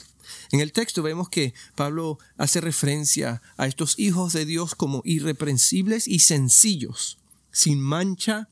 En 0.52 0.60
el 0.60 0.72
texto 0.74 1.04
vemos 1.04 1.30
que 1.30 1.54
Pablo 1.76 2.20
hace 2.38 2.62
referencia 2.62 3.42
a 3.58 3.68
estos 3.68 3.98
hijos 4.00 4.34
de 4.34 4.46
Dios 4.46 4.76
como 4.76 5.02
irreprensibles 5.06 6.08
y 6.08 6.20
sencillos, 6.20 7.20
sin 7.52 7.80
mancha 7.80 8.50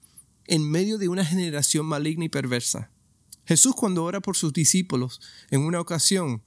en 0.48 0.70
medio 0.70 0.98
de 0.98 1.10
una 1.10 1.26
generación 1.26 1.86
maligna 1.86 2.26
y 2.26 2.30
perversa. 2.30 2.92
Jesús 3.46 3.76
cuando 3.76 4.04
ora 4.04 4.22
por 4.22 4.36
sus 4.36 4.54
discípulos 4.54 5.22
en 5.52 5.62
una 5.62 5.80
ocasión, 5.80 6.44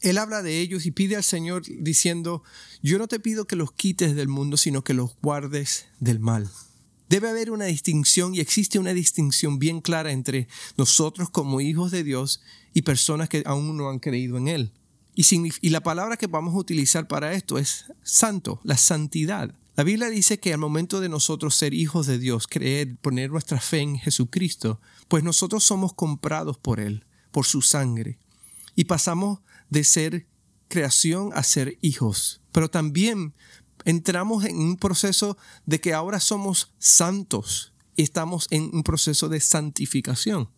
él 0.00 0.18
habla 0.18 0.42
de 0.42 0.60
ellos 0.60 0.86
y 0.86 0.90
pide 0.90 1.16
al 1.16 1.24
Señor 1.24 1.62
diciendo, 1.66 2.42
yo 2.82 2.98
no 2.98 3.08
te 3.08 3.20
pido 3.20 3.46
que 3.46 3.56
los 3.56 3.72
quites 3.72 4.14
del 4.14 4.28
mundo, 4.28 4.56
sino 4.56 4.82
que 4.82 4.94
los 4.94 5.16
guardes 5.20 5.86
del 6.00 6.18
mal. 6.18 6.50
Debe 7.12 7.28
haber 7.28 7.50
una 7.50 7.66
distinción 7.66 8.34
y 8.34 8.40
existe 8.40 8.78
una 8.78 8.94
distinción 8.94 9.58
bien 9.58 9.82
clara 9.82 10.12
entre 10.12 10.48
nosotros 10.78 11.28
como 11.28 11.60
hijos 11.60 11.90
de 11.90 12.04
Dios 12.04 12.40
y 12.72 12.80
personas 12.80 13.28
que 13.28 13.42
aún 13.44 13.76
no 13.76 13.90
han 13.90 13.98
creído 13.98 14.38
en 14.38 14.48
Él. 14.48 14.72
Y, 15.14 15.68
la 15.68 15.82
palabra 15.82 16.16
que 16.16 16.26
vamos 16.26 16.54
a 16.54 16.56
utilizar 16.56 17.08
para 17.08 17.34
esto 17.34 17.58
es 17.58 17.84
santo, 18.02 18.62
la 18.64 18.78
santidad. 18.78 19.54
La 19.76 19.84
Biblia 19.84 20.08
dice 20.08 20.40
que 20.40 20.54
al 20.54 20.58
momento 20.58 21.00
de 21.00 21.10
nosotros 21.10 21.54
ser 21.54 21.74
hijos 21.74 22.06
de 22.06 22.18
Dios, 22.18 22.46
creer, 22.46 22.96
poner 22.96 23.30
nuestra 23.30 23.60
fe 23.60 23.80
en 23.80 23.98
Jesucristo, 23.98 24.80
pues 25.08 25.22
nosotros 25.22 25.62
somos 25.64 25.92
comprados 25.92 26.56
por 26.56 26.80
Él, 26.80 27.04
por 27.30 27.44
su 27.44 27.60
sangre, 27.60 28.20
y 28.74 28.84
pasamos 28.84 29.40
de 29.68 29.84
ser 29.84 30.26
creación 30.68 31.28
a 31.34 31.42
ser 31.42 31.76
hijos. 31.82 32.40
Pero 32.52 32.70
también 32.70 33.34
entramos 33.84 34.44
en 34.44 34.56
un 34.58 34.76
proceso 34.76 35.36
de 35.66 35.80
que 35.80 35.94
ahora 35.94 36.20
somos 36.20 36.72
santos 36.78 37.72
y 37.96 38.02
estamos 38.02 38.46
en 38.50 38.70
un 38.72 38.82
proceso 38.82 39.28
de 39.28 39.40
santificación. 39.40 40.48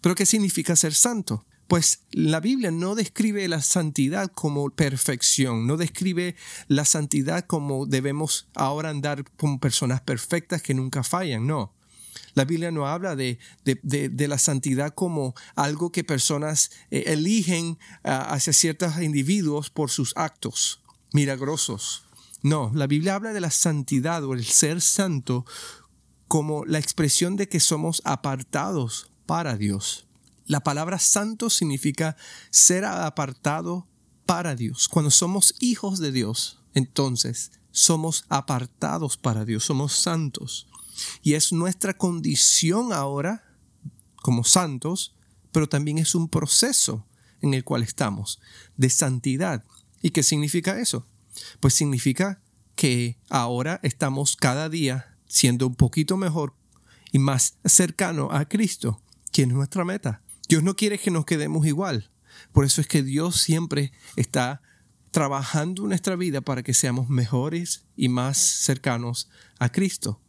¿Pero 0.00 0.14
qué 0.14 0.26
significa 0.26 0.76
ser 0.76 0.94
santo? 0.94 1.44
Pues 1.68 2.00
la 2.10 2.40
Biblia 2.40 2.70
no 2.70 2.94
describe 2.94 3.46
la 3.48 3.62
santidad 3.62 4.30
como 4.30 4.68
perfección, 4.70 5.66
no 5.66 5.76
describe 5.76 6.36
la 6.68 6.84
santidad 6.84 7.46
como 7.46 7.86
debemos 7.86 8.48
ahora 8.54 8.90
andar 8.90 9.24
con 9.36 9.58
personas 9.58 10.00
perfectas 10.00 10.60
que 10.60 10.74
nunca 10.74 11.02
fallan, 11.02 11.46
no. 11.46 11.72
La 12.34 12.44
Biblia 12.44 12.70
no 12.70 12.86
habla 12.86 13.16
de, 13.16 13.38
la 13.64 14.38
santidad 14.38 14.94
como 14.94 15.34
algo 15.54 15.92
que 15.92 16.04
personas 16.04 16.70
eh, 16.90 17.04
eligen 17.06 17.78
ah, 18.04 18.32
hacia 18.34 18.52
ciertos 18.52 19.00
individuos 19.00 19.70
por 19.70 19.90
sus 19.90 20.12
actos 20.16 20.82
milagrosos. 21.12 22.04
No, 22.42 22.72
la 22.74 22.86
Biblia 22.86 23.14
habla 23.14 23.32
de 23.32 23.40
la 23.40 23.50
santidad 23.50 24.24
o 24.24 24.34
el 24.34 24.44
ser 24.44 24.80
santo 24.80 25.46
como 26.26 26.64
la 26.64 26.78
expresión 26.78 27.36
de 27.36 27.48
que 27.48 27.60
somos 27.60 28.02
apartados 28.04 29.12
para 29.26 29.56
Dios. 29.56 30.06
La 30.46 30.60
palabra 30.60 30.98
santo 30.98 31.50
significa 31.50 32.16
ser 32.50 32.84
apartado 32.84 33.86
para 34.26 34.56
Dios. 34.56 34.88
Cuando 34.88 35.10
somos 35.10 35.54
hijos 35.60 35.98
de 35.98 36.10
Dios, 36.10 36.58
entonces 36.74 37.52
somos 37.70 38.24
apartados 38.28 39.16
para 39.16 39.44
Dios, 39.44 39.64
somos 39.64 39.92
santos. 39.92 40.66
Y 41.22 41.34
es 41.34 41.52
nuestra 41.52 41.96
condición 41.96 42.92
ahora 42.92 43.44
como 44.16 44.42
santos, 44.44 45.14
pero 45.52 45.68
también 45.68 45.98
es 45.98 46.14
un 46.14 46.28
proceso 46.28 47.06
en 47.40 47.54
el 47.54 47.62
cual 47.64 47.82
estamos 47.82 48.40
de 48.76 48.90
santidad. 48.90 49.64
¿Y 50.00 50.10
qué 50.10 50.22
significa 50.22 50.80
eso? 50.80 51.06
Pues 51.60 51.74
significa 51.74 52.40
que 52.74 53.18
ahora 53.28 53.80
estamos 53.82 54.36
cada 54.36 54.68
día 54.68 55.16
siendo 55.26 55.66
un 55.66 55.74
poquito 55.74 56.16
mejor 56.16 56.54
y 57.12 57.18
más 57.18 57.56
cercano 57.64 58.28
a 58.32 58.46
Cristo, 58.46 59.00
quien 59.30 59.50
es 59.50 59.56
nuestra 59.56 59.84
meta. 59.84 60.22
Dios 60.48 60.62
no 60.62 60.76
quiere 60.76 60.98
que 60.98 61.10
nos 61.10 61.24
quedemos 61.24 61.66
igual. 61.66 62.10
Por 62.52 62.64
eso 62.64 62.80
es 62.80 62.86
que 62.86 63.02
Dios 63.02 63.40
siempre 63.40 63.92
está 64.16 64.62
trabajando 65.10 65.86
nuestra 65.86 66.16
vida 66.16 66.40
para 66.40 66.62
que 66.62 66.74
seamos 66.74 67.08
mejores 67.08 67.84
y 67.96 68.08
más 68.08 68.38
cercanos 68.38 69.28
a 69.58 69.70
Cristo. 69.70 70.20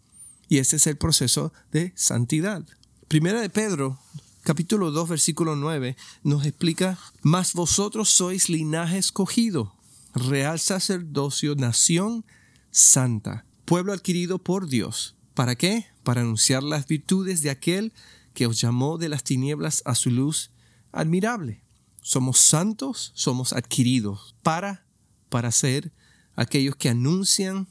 Y 0.47 0.59
ese 0.59 0.75
es 0.75 0.87
el 0.87 0.97
proceso 0.97 1.53
de 1.71 1.93
santidad. 1.95 2.63
Primera 3.07 3.41
de 3.41 3.49
Pedro, 3.49 3.99
capítulo 4.43 4.91
2, 4.91 5.09
versículo 5.09 5.55
9, 5.55 5.95
nos 6.23 6.45
explica, 6.45 6.99
mas 7.21 7.53
vosotros 7.53 8.09
sois 8.09 8.49
linaje 8.49 8.97
escogido, 8.97 9.73
real 10.13 10.59
sacerdocio, 10.59 11.55
nación 11.55 12.25
santa, 12.71 13.45
pueblo 13.65 13.93
adquirido 13.93 14.39
por 14.39 14.67
Dios. 14.67 15.15
¿Para 15.33 15.55
qué? 15.55 15.87
Para 16.03 16.21
anunciar 16.21 16.63
las 16.63 16.87
virtudes 16.87 17.41
de 17.41 17.49
aquel 17.49 17.93
que 18.33 18.47
os 18.47 18.59
llamó 18.59 18.97
de 18.97 19.09
las 19.09 19.23
tinieblas 19.23 19.81
a 19.85 19.95
su 19.95 20.09
luz 20.09 20.51
admirable. 20.91 21.63
Somos 22.01 22.39
santos, 22.39 23.11
somos 23.15 23.53
adquiridos 23.53 24.35
para, 24.43 24.85
para 25.29 25.51
ser 25.51 25.91
aquellos 26.35 26.75
que 26.75 26.89
anuncian 26.89 27.67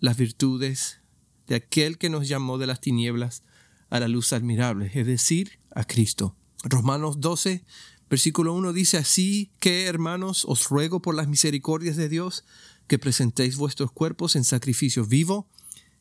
las 0.00 0.16
virtudes 0.16 1.00
de 1.46 1.56
aquel 1.56 1.98
que 1.98 2.10
nos 2.10 2.28
llamó 2.28 2.58
de 2.58 2.66
las 2.66 2.80
tinieblas 2.80 3.42
a 3.90 4.00
la 4.00 4.08
luz 4.08 4.32
admirable, 4.32 4.90
es 4.94 5.06
decir, 5.06 5.58
a 5.74 5.84
Cristo. 5.84 6.36
Romanos 6.64 7.20
12, 7.20 7.64
versículo 8.12 8.52
1 8.52 8.74
dice 8.74 8.98
así 8.98 9.50
que, 9.58 9.86
hermanos, 9.86 10.44
os 10.46 10.68
ruego 10.68 11.00
por 11.00 11.14
las 11.14 11.28
misericordias 11.28 11.96
de 11.96 12.10
Dios 12.10 12.44
que 12.86 12.98
presentéis 12.98 13.56
vuestros 13.56 13.90
cuerpos 13.90 14.36
en 14.36 14.44
sacrificio 14.44 15.06
vivo, 15.06 15.48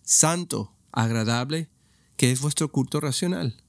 santo, 0.03 0.75
agradable, 0.91 1.69
que 2.17 2.33
es 2.33 2.41
vuestro 2.41 2.69
culto 2.69 2.99
racional. 2.99 3.63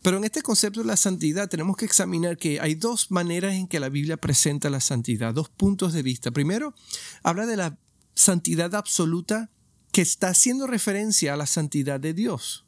Pero 0.00 0.16
en 0.16 0.24
este 0.24 0.40
concepto 0.40 0.80
de 0.80 0.86
la 0.86 0.96
santidad 0.96 1.50
tenemos 1.50 1.76
que 1.76 1.84
examinar 1.84 2.38
que 2.38 2.60
hay 2.60 2.76
dos 2.76 3.10
maneras 3.10 3.52
en 3.52 3.68
que 3.68 3.78
la 3.78 3.90
Biblia 3.90 4.16
presenta 4.16 4.70
la 4.70 4.80
santidad, 4.80 5.34
dos 5.34 5.50
puntos 5.50 5.92
de 5.92 6.00
vista. 6.00 6.30
Primero, 6.30 6.74
habla 7.22 7.44
de 7.44 7.58
la 7.58 7.78
santidad 8.14 8.74
absoluta 8.74 9.50
que 9.92 10.00
está 10.00 10.28
haciendo 10.28 10.66
referencia 10.66 11.34
a 11.34 11.36
la 11.36 11.46
santidad 11.46 12.00
de 12.00 12.14
Dios. 12.14 12.61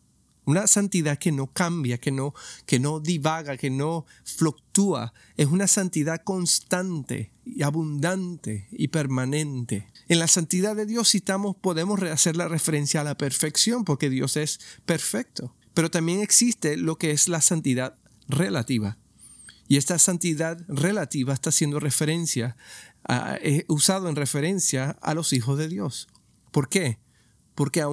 Una 0.47 0.67
santidad 0.67 1.19
que 1.19 1.33
no 1.33 1.47
cambia, 1.47 1.99
que 1.99 2.11
no, 2.11 2.35
que 2.67 2.79
no 2.79 3.01
divaga, 3.01 3.57
que 3.57 3.71
no 3.71 4.05
fluctúa. 4.25 5.15
Es 5.37 5.47
una 5.47 5.67
santidad 5.67 6.23
constante 6.23 7.33
y 7.45 7.63
abundante 7.63 8.69
y 8.71 8.89
permanente. 8.89 9.89
En 10.09 10.19
la 10.19 10.29
santidad 10.29 10.77
de 10.77 10.87
Dios 10.87 11.11
citamos, 11.11 11.57
podemos 11.57 12.03
hacer 12.03 12.37
la 12.37 12.49
referencia 12.49 13.01
a 13.01 13.05
la 13.05 13.17
perfección, 13.17 13.85
porque 13.85 14.11
Dios 14.11 14.37
es 14.37 14.61
perfecto. 14.85 15.55
Pero 15.73 15.91
también 15.91 16.21
existe 16.21 16.77
lo 16.77 16.99
que 16.99 17.11
es 17.11 17.29
la 17.29 17.41
santidad 17.41 17.97
relativa. 18.29 18.99
Y 19.67 19.79
esta 19.79 19.99
santidad 19.99 20.63
relativa 20.69 21.33
está 21.33 21.49
haciendo 21.49 21.81
referencia, 21.81 22.57
usado 23.67 24.09
en 24.09 24.17
referencia 24.17 24.91
a 25.01 25.15
los 25.15 25.33
hijos 25.33 25.59
de 25.59 25.69
Dios. 25.69 26.09
¿Por 26.51 26.69
qué? 26.69 26.99
Porque 27.55 27.85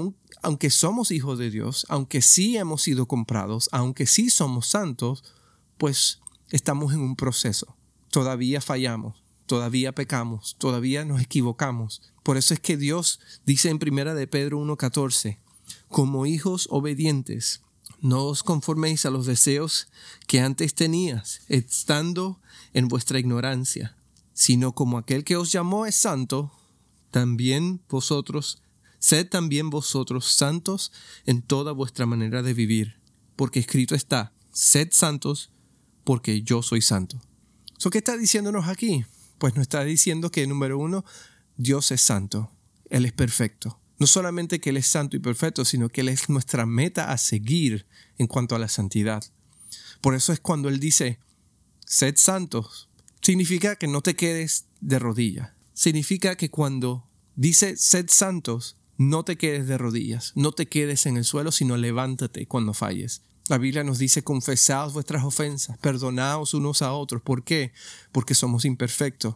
aunque 0.42 0.70
somos 0.70 1.12
hijos 1.12 1.38
de 1.38 1.52
Dios, 1.52 1.86
aunque 1.90 2.22
sí 2.22 2.58
hemos 2.58 2.82
sido 2.82 3.08
comprados, 3.08 3.70
aunque 3.72 4.08
sí 4.08 4.30
somos 4.30 4.68
santos, 4.68 5.24
pues 5.78 6.20
estamos 6.50 6.94
en 6.94 7.02
un 7.02 7.16
proceso. 7.16 7.76
Todavía 8.10 8.62
fallamos, 8.62 9.24
todavía 9.46 9.94
pecamos, 9.94 10.56
todavía 10.58 11.06
nos 11.06 11.22
equivocamos. 11.22 12.02
Por 12.24 12.38
eso 12.38 12.54
es 12.54 12.60
que 12.60 12.78
Dios 12.78 13.20
dice 13.46 13.70
en 13.70 13.80
primera 13.80 14.14
de 14.14 14.28
Pedro 14.28 14.60
1:14, 14.60 15.40
como 15.90 16.26
hijos 16.26 16.68
obedientes, 16.72 17.62
no 18.00 18.26
os 18.26 18.44
conforméis 18.44 19.06
a 19.06 19.12
los 19.12 19.26
deseos 19.26 19.88
que 20.28 20.40
antes 20.40 20.74
tenías, 20.74 21.42
estando 21.50 22.40
en 22.74 22.88
vuestra 22.88 23.20
ignorancia, 23.20 23.96
sino 24.34 24.74
como 24.74 24.98
aquel 24.98 25.24
que 25.24 25.36
os 25.36 25.52
llamó 25.52 25.86
es 25.86 25.96
santo, 25.96 26.52
también 27.12 27.82
vosotros 27.90 28.62
Sed 29.02 29.30
también 29.30 29.72
vosotros 29.72 30.28
santos 30.28 30.92
en 31.26 31.42
toda 31.42 31.72
vuestra 31.72 32.06
manera 32.06 32.44
de 32.44 32.54
vivir, 32.54 33.02
porque 33.36 33.60
escrito 33.60 33.96
está, 33.96 34.32
sed 34.52 34.90
santos 34.92 35.52
porque 36.04 36.44
yo 36.44 36.62
soy 36.62 36.84
santo. 36.84 37.20
¿So 37.80 37.90
qué 37.90 37.98
está 37.98 38.16
diciéndonos 38.16 38.68
aquí? 38.68 39.04
Pues 39.40 39.56
nos 39.56 39.64
está 39.64 39.84
diciendo 39.84 40.30
que, 40.30 40.46
número 40.46 40.78
uno, 40.78 41.04
Dios 41.58 41.90
es 41.90 42.00
santo, 42.00 42.52
Él 42.92 43.06
es 43.06 43.12
perfecto. 43.12 43.80
No 43.98 44.06
solamente 44.06 44.60
que 44.60 44.70
Él 44.70 44.78
es 44.78 44.86
santo 44.86 45.18
y 45.18 45.20
perfecto, 45.20 45.66
sino 45.66 45.90
que 45.90 46.02
Él 46.02 46.10
es 46.10 46.30
nuestra 46.30 46.68
meta 46.68 47.12
a 47.12 47.18
seguir 47.18 47.88
en 48.20 48.28
cuanto 48.28 48.56
a 48.56 48.60
la 48.60 48.68
santidad. 48.68 49.24
Por 50.02 50.14
eso 50.14 50.32
es 50.32 50.40
cuando 50.40 50.70
Él 50.70 50.80
dice, 50.80 51.18
sed 51.88 52.18
santos, 52.18 52.88
significa 53.20 53.78
que 53.78 53.88
no 53.88 54.02
te 54.02 54.16
quedes 54.16 54.68
de 54.80 55.00
rodillas. 55.00 55.54
Significa 55.74 56.36
que 56.36 56.52
cuando 56.52 57.10
dice 57.36 57.78
sed 57.78 58.06
santos, 58.08 58.78
no 59.02 59.24
te 59.24 59.36
quedes 59.36 59.68
de 59.68 59.80
rodillas, 59.80 60.32
no 60.36 60.52
te 60.52 60.68
quedes 60.68 61.08
en 61.08 61.18
el 61.18 61.26
suelo, 61.26 61.52
sino 61.52 61.76
levántate 61.76 62.46
cuando 62.46 62.76
falles. 62.76 63.24
La 63.48 63.58
Biblia 63.58 63.84
nos 63.84 63.98
dice, 63.98 64.24
confesaos 64.24 64.94
vuestras 64.94 65.24
ofensas, 65.24 65.78
perdonaos 65.80 66.54
unos 66.54 66.84
a 66.84 66.94
otros. 66.94 67.22
¿Por 67.24 67.44
qué? 67.44 67.74
Porque 68.12 68.36
somos 68.36 68.64
imperfectos. 68.64 69.36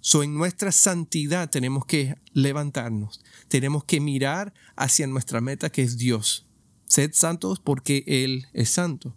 So, 0.00 0.22
en 0.22 0.34
nuestra 0.34 0.72
santidad 0.72 1.50
tenemos 1.50 1.84
que 1.84 2.16
levantarnos, 2.32 3.20
tenemos 3.48 3.84
que 3.84 4.00
mirar 4.00 4.54
hacia 4.76 5.06
nuestra 5.06 5.42
meta 5.42 5.70
que 5.70 5.82
es 5.82 5.98
Dios. 5.98 6.46
Sed 6.86 7.10
santos 7.12 7.60
porque 7.60 8.04
Él 8.06 8.46
es 8.54 8.70
santo. 8.70 9.14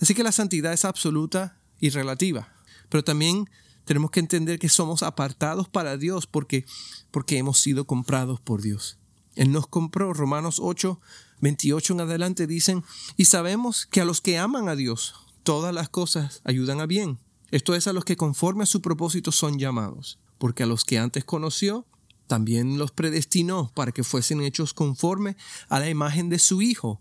Así 0.00 0.14
que 0.14 0.24
la 0.24 0.32
santidad 0.32 0.72
es 0.72 0.84
absoluta 0.84 1.56
y 1.80 1.90
relativa, 1.90 2.52
pero 2.88 3.04
también 3.04 3.48
tenemos 3.84 4.10
que 4.10 4.20
entender 4.20 4.58
que 4.58 4.68
somos 4.68 5.04
apartados 5.04 5.68
para 5.68 5.96
Dios 5.96 6.26
porque, 6.26 6.66
porque 7.12 7.38
hemos 7.38 7.60
sido 7.60 7.86
comprados 7.86 8.40
por 8.40 8.60
Dios. 8.60 8.98
Él 9.36 9.52
nos 9.52 9.68
compró. 9.68 10.12
Romanos 10.12 10.58
8, 10.60 11.00
28 11.40 11.92
en 11.92 12.00
adelante 12.00 12.46
dicen, 12.46 12.82
y 13.16 13.26
sabemos 13.26 13.86
que 13.86 14.00
a 14.00 14.04
los 14.04 14.20
que 14.20 14.38
aman 14.38 14.68
a 14.68 14.74
Dios, 14.76 15.14
todas 15.44 15.72
las 15.72 15.88
cosas 15.88 16.40
ayudan 16.44 16.80
a 16.80 16.86
bien. 16.86 17.20
Esto 17.52 17.76
es 17.76 17.86
a 17.86 17.92
los 17.92 18.04
que 18.04 18.16
conforme 18.16 18.64
a 18.64 18.66
su 18.66 18.82
propósito 18.82 19.30
son 19.30 19.58
llamados, 19.58 20.18
porque 20.38 20.64
a 20.64 20.66
los 20.66 20.84
que 20.84 20.98
antes 20.98 21.24
conoció, 21.24 21.86
también 22.26 22.78
los 22.78 22.90
predestinó 22.90 23.70
para 23.74 23.92
que 23.92 24.02
fuesen 24.02 24.40
hechos 24.40 24.74
conforme 24.74 25.36
a 25.68 25.78
la 25.78 25.88
imagen 25.88 26.28
de 26.28 26.40
su 26.40 26.60
Hijo, 26.60 27.00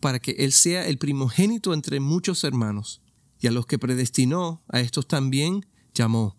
para 0.00 0.18
que 0.18 0.32
Él 0.32 0.52
sea 0.52 0.86
el 0.86 0.98
primogénito 0.98 1.72
entre 1.72 2.00
muchos 2.00 2.44
hermanos. 2.44 3.00
Y 3.40 3.46
a 3.46 3.50
los 3.50 3.66
que 3.66 3.78
predestinó, 3.78 4.62
a 4.68 4.80
estos 4.80 5.08
también 5.08 5.66
llamó. 5.94 6.36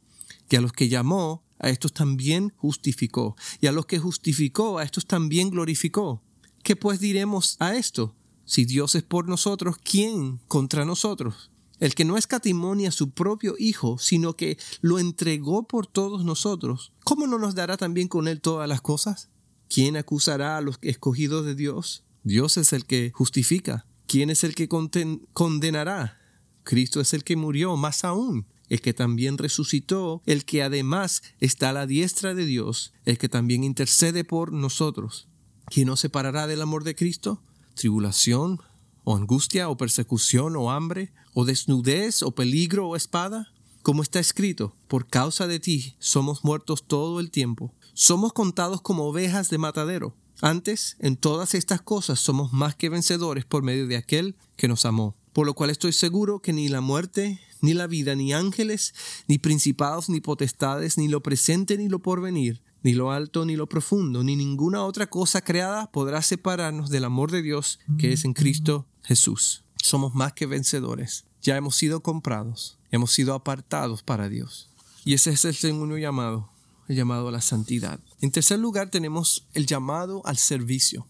Y 0.49 0.55
a 0.55 0.61
los 0.61 0.73
que 0.73 0.89
llamó, 0.89 1.43
a 1.59 1.69
estos 1.69 1.93
también 1.93 2.53
justificó, 2.57 3.35
y 3.61 3.67
a 3.67 3.71
los 3.71 3.85
que 3.85 3.99
justificó, 3.99 4.79
a 4.79 4.83
estos 4.83 5.05
también 5.05 5.49
glorificó. 5.49 6.23
¿Qué 6.63 6.75
pues 6.75 6.99
diremos 6.99 7.57
a 7.59 7.75
esto? 7.75 8.15
Si 8.45 8.65
Dios 8.65 8.95
es 8.95 9.03
por 9.03 9.27
nosotros, 9.27 9.77
¿quién 9.83 10.39
contra 10.47 10.85
nosotros? 10.85 11.51
El 11.79 11.95
que 11.95 12.03
no 12.03 12.17
escatimonia 12.17 12.89
a 12.89 12.93
su 12.93 13.11
propio 13.11 13.55
Hijo, 13.57 13.97
sino 13.99 14.35
que 14.35 14.57
lo 14.81 14.99
entregó 14.99 15.67
por 15.67 15.87
todos 15.87 16.25
nosotros, 16.25 16.91
¿cómo 17.03 17.27
no 17.27 17.37
nos 17.37 17.55
dará 17.55 17.77
también 17.77 18.07
con 18.07 18.27
él 18.27 18.41
todas 18.41 18.67
las 18.67 18.81
cosas? 18.81 19.29
¿Quién 19.69 19.95
acusará 19.95 20.57
a 20.57 20.61
los 20.61 20.79
escogidos 20.81 21.45
de 21.45 21.55
Dios? 21.55 22.03
Dios 22.23 22.57
es 22.57 22.73
el 22.73 22.85
que 22.85 23.11
justifica. 23.13 23.85
¿Quién 24.07 24.29
es 24.29 24.43
el 24.43 24.55
que 24.55 24.67
condenará? 24.67 26.17
Cristo 26.63 26.99
es 26.99 27.13
el 27.13 27.23
que 27.23 27.35
murió, 27.35 27.77
más 27.77 28.03
aún 28.03 28.45
el 28.69 28.81
que 28.81 28.93
también 28.93 29.37
resucitó, 29.37 30.21
el 30.25 30.45
que 30.45 30.63
además 30.63 31.23
está 31.39 31.69
a 31.69 31.73
la 31.73 31.87
diestra 31.87 32.33
de 32.33 32.45
Dios, 32.45 32.93
el 33.05 33.17
que 33.17 33.29
también 33.29 33.63
intercede 33.63 34.23
por 34.23 34.53
nosotros. 34.53 35.27
¿Quién 35.65 35.87
nos 35.87 35.99
separará 35.99 36.47
del 36.47 36.61
amor 36.61 36.83
de 36.83 36.95
Cristo? 36.95 37.41
¿Tribulación, 37.75 38.61
o 39.03 39.15
angustia, 39.15 39.69
o 39.69 39.77
persecución, 39.77 40.55
o 40.55 40.71
hambre, 40.71 41.11
o 41.33 41.45
desnudez, 41.45 42.23
o 42.23 42.31
peligro, 42.31 42.87
o 42.87 42.95
espada? 42.95 43.51
Como 43.81 44.03
está 44.03 44.19
escrito, 44.19 44.75
por 44.87 45.07
causa 45.07 45.47
de 45.47 45.59
ti 45.59 45.95
somos 45.99 46.43
muertos 46.43 46.85
todo 46.85 47.19
el 47.19 47.31
tiempo. 47.31 47.73
Somos 47.93 48.33
contados 48.33 48.81
como 48.81 49.05
ovejas 49.05 49.49
de 49.49 49.57
matadero. 49.57 50.15
Antes, 50.41 50.95
en 50.99 51.17
todas 51.17 51.53
estas 51.53 51.81
cosas 51.81 52.19
somos 52.19 52.53
más 52.53 52.75
que 52.75 52.89
vencedores 52.89 53.45
por 53.45 53.61
medio 53.61 53.87
de 53.87 53.97
aquel 53.97 54.35
que 54.55 54.67
nos 54.67 54.85
amó. 54.85 55.17
Por 55.39 55.45
lo 55.45 55.53
cual 55.53 55.69
estoy 55.69 55.93
seguro 55.93 56.41
que 56.41 56.51
ni 56.51 56.67
la 56.67 56.81
muerte, 56.81 57.39
ni 57.61 57.73
la 57.73 57.87
vida, 57.87 58.13
ni 58.13 58.33
ángeles, 58.33 58.93
ni 59.29 59.37
principados, 59.37 60.09
ni 60.09 60.19
potestades, 60.19 60.97
ni 60.97 61.07
lo 61.07 61.23
presente, 61.23 61.77
ni 61.77 61.87
lo 61.87 61.99
porvenir, 61.99 62.61
ni 62.83 62.91
lo 62.91 63.13
alto, 63.13 63.45
ni 63.45 63.55
lo 63.55 63.69
profundo, 63.69 64.21
ni 64.21 64.35
ninguna 64.35 64.83
otra 64.83 65.09
cosa 65.09 65.41
creada 65.41 65.89
podrá 65.93 66.21
separarnos 66.21 66.89
del 66.89 67.05
amor 67.05 67.31
de 67.31 67.41
Dios 67.41 67.79
que 67.97 68.11
es 68.11 68.25
en 68.25 68.33
Cristo 68.33 68.85
Jesús. 69.01 69.63
Somos 69.81 70.13
más 70.13 70.33
que 70.33 70.45
vencedores. 70.45 71.23
Ya 71.41 71.55
hemos 71.55 71.77
sido 71.77 72.03
comprados, 72.03 72.77
hemos 72.91 73.13
sido 73.13 73.33
apartados 73.33 74.03
para 74.03 74.27
Dios. 74.27 74.69
Y 75.05 75.13
ese 75.13 75.29
es 75.29 75.45
el 75.45 75.55
segundo 75.55 75.97
llamado, 75.97 76.49
el 76.89 76.97
llamado 76.97 77.29
a 77.29 77.31
la 77.31 77.39
santidad. 77.39 78.01
En 78.19 78.31
tercer 78.31 78.59
lugar 78.59 78.89
tenemos 78.89 79.47
el 79.53 79.65
llamado 79.65 80.21
al 80.25 80.35
servicio. 80.35 81.07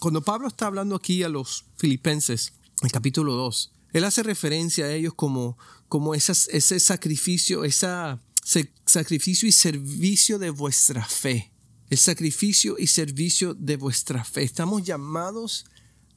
Cuando 0.00 0.22
Pablo 0.22 0.46
está 0.46 0.66
hablando 0.66 0.94
aquí 0.94 1.24
a 1.24 1.28
los 1.28 1.64
filipenses, 1.76 2.52
en 2.82 2.90
capítulo 2.90 3.34
2, 3.34 3.72
él 3.92 4.04
hace 4.04 4.22
referencia 4.22 4.86
a 4.86 4.92
ellos 4.92 5.14
como, 5.14 5.58
como 5.88 6.14
ese 6.14 6.80
sacrificio, 6.80 7.64
ese 7.64 8.18
sacrificio 8.86 9.48
y 9.48 9.52
servicio 9.52 10.38
de 10.38 10.50
vuestra 10.50 11.04
fe. 11.04 11.52
El 11.90 11.98
sacrificio 11.98 12.76
y 12.78 12.86
servicio 12.86 13.52
de 13.52 13.76
vuestra 13.76 14.24
fe. 14.24 14.42
Estamos 14.42 14.82
llamados 14.82 15.66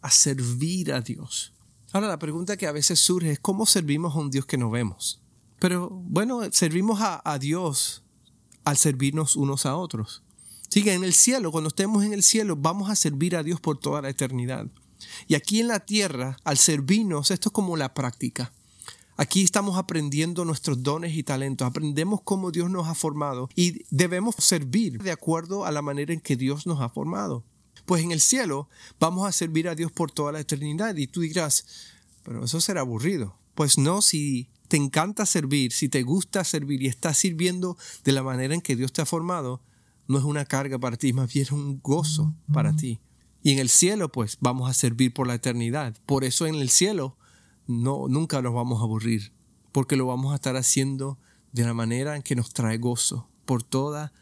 a 0.01 0.09
servir 0.09 0.93
a 0.93 1.01
Dios. 1.01 1.53
Ahora 1.91 2.07
la 2.07 2.19
pregunta 2.19 2.55
que 2.55 2.67
a 2.67 2.71
veces 2.71 2.99
surge 2.99 3.31
es 3.31 3.39
cómo 3.39 3.65
servimos 3.65 4.15
a 4.15 4.19
un 4.19 4.29
Dios 4.29 4.45
que 4.45 4.57
no 4.57 4.69
vemos. 4.69 5.21
Pero 5.59 5.89
bueno, 5.89 6.41
servimos 6.51 7.01
a, 7.01 7.21
a 7.29 7.39
Dios 7.39 8.03
al 8.63 8.77
servirnos 8.77 9.35
unos 9.35 9.65
a 9.65 9.75
otros. 9.75 10.23
Sigue 10.69 10.93
en 10.93 11.03
el 11.03 11.13
cielo, 11.13 11.51
cuando 11.51 11.69
estemos 11.69 12.03
en 12.03 12.13
el 12.13 12.23
cielo, 12.23 12.55
vamos 12.55 12.89
a 12.89 12.95
servir 12.95 13.35
a 13.35 13.43
Dios 13.43 13.61
por 13.61 13.77
toda 13.77 14.01
la 14.01 14.09
eternidad. 14.09 14.67
Y 15.27 15.35
aquí 15.35 15.59
en 15.59 15.67
la 15.67 15.79
tierra, 15.79 16.37
al 16.43 16.57
servirnos, 16.57 17.31
esto 17.31 17.49
es 17.49 17.53
como 17.53 17.77
la 17.77 17.93
práctica. 17.93 18.51
Aquí 19.17 19.43
estamos 19.43 19.77
aprendiendo 19.77 20.43
nuestros 20.43 20.83
dones 20.83 21.15
y 21.15 21.23
talentos, 21.23 21.65
aprendemos 21.65 22.19
cómo 22.21 22.51
Dios 22.51 22.69
nos 22.69 22.87
ha 22.87 22.95
formado 22.95 23.49
y 23.55 23.85
debemos 23.89 24.35
servir 24.39 25.01
de 25.01 25.11
acuerdo 25.11 25.65
a 25.65 25.71
la 25.71 25.81
manera 25.81 26.11
en 26.11 26.19
que 26.19 26.35
Dios 26.35 26.67
nos 26.67 26.81
ha 26.81 26.89
formado. 26.89 27.45
Pues 27.85 28.03
en 28.03 28.11
el 28.11 28.19
cielo 28.19 28.67
vamos 28.99 29.25
a 29.25 29.31
servir 29.31 29.69
a 29.69 29.75
Dios 29.75 29.91
por 29.91 30.11
toda 30.11 30.33
la 30.33 30.41
eternidad 30.41 30.97
y 30.97 31.07
tú 31.07 31.21
dirás, 31.21 31.65
pero 32.23 32.43
eso 32.43 32.59
será 32.59 32.81
aburrido. 32.81 33.37
Pues 33.53 33.77
no, 33.77 34.01
si 34.01 34.49
te 34.67 34.75
encanta 34.75 35.25
servir, 35.25 35.71
si 35.71 35.87
te 35.87 36.03
gusta 36.03 36.43
servir 36.43 36.81
y 36.83 36.87
estás 36.87 37.17
sirviendo 37.17 37.77
de 38.03 38.11
la 38.11 38.21
manera 38.21 38.53
en 38.53 38.61
que 38.61 38.75
Dios 38.75 38.91
te 38.91 39.01
ha 39.01 39.05
formado, 39.05 39.61
no 40.07 40.17
es 40.17 40.25
una 40.25 40.43
carga 40.43 40.77
para 40.77 40.97
ti, 40.97 41.13
más 41.13 41.31
bien 41.31 41.43
es 41.43 41.51
un 41.53 41.79
gozo 41.81 42.33
para 42.51 42.75
ti. 42.75 42.99
Y 43.45 43.51
en 43.51 43.59
el 43.59 43.69
cielo, 43.69 44.11
pues 44.11 44.39
vamos 44.41 44.67
a 44.67 44.73
servir 44.73 45.13
por 45.13 45.27
la 45.27 45.35
eternidad. 45.35 45.95
Por 46.07 46.23
eso 46.23 46.47
en 46.47 46.55
el 46.55 46.71
cielo 46.71 47.15
no, 47.67 48.07
nunca 48.07 48.41
nos 48.41 48.55
vamos 48.55 48.79
a 48.79 48.85
aburrir, 48.85 49.33
porque 49.71 49.95
lo 49.95 50.07
vamos 50.07 50.31
a 50.31 50.37
estar 50.37 50.55
haciendo 50.55 51.19
de 51.51 51.63
la 51.63 51.75
manera 51.75 52.15
en 52.15 52.23
que 52.23 52.35
nos 52.35 52.55
trae 52.55 52.79
gozo 52.79 53.29
por 53.45 53.61
toda 53.61 54.13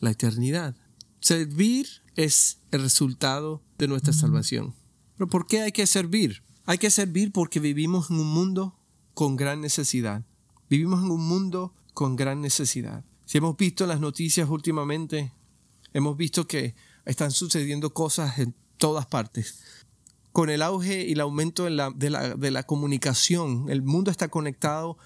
la 0.00 0.10
eternidad. 0.10 0.74
Servir 1.20 1.86
es 2.16 2.58
el 2.72 2.82
resultado 2.82 3.62
de 3.78 3.86
nuestra 3.86 4.12
salvación. 4.12 4.74
Pero 5.16 5.28
¿por 5.28 5.46
qué 5.46 5.60
hay 5.60 5.70
que 5.70 5.86
servir? 5.86 6.42
Hay 6.66 6.78
que 6.78 6.90
servir 6.90 7.30
porque 7.30 7.60
vivimos 7.60 8.10
en 8.10 8.18
un 8.18 8.34
mundo 8.34 8.76
con 9.14 9.36
gran 9.36 9.60
necesidad. 9.60 10.24
Vivimos 10.68 11.00
en 11.04 11.12
un 11.12 11.24
mundo 11.24 11.76
con 11.92 12.16
gran 12.16 12.40
necesidad. 12.40 13.04
Si 13.24 13.38
hemos 13.38 13.56
visto 13.56 13.84
en 13.84 13.90
las 13.90 14.00
noticias 14.00 14.48
últimamente, 14.48 15.32
hemos 15.92 16.16
visto 16.16 16.48
que 16.48 16.74
están 17.04 17.30
sucediendo 17.30 17.94
cosas 17.94 18.40
en 18.40 18.52
todas 18.84 19.06
partes 19.06 19.64
con 20.30 20.50
el 20.50 20.60
auge 20.60 21.06
y 21.06 21.12
el 21.12 21.20
aumento 21.20 21.64
de 21.64 21.70
la, 21.70 22.62
comunicación, 22.64 23.70
el 23.70 23.80
mundo 23.80 24.10
está 24.10 24.28
conectado 24.28 24.98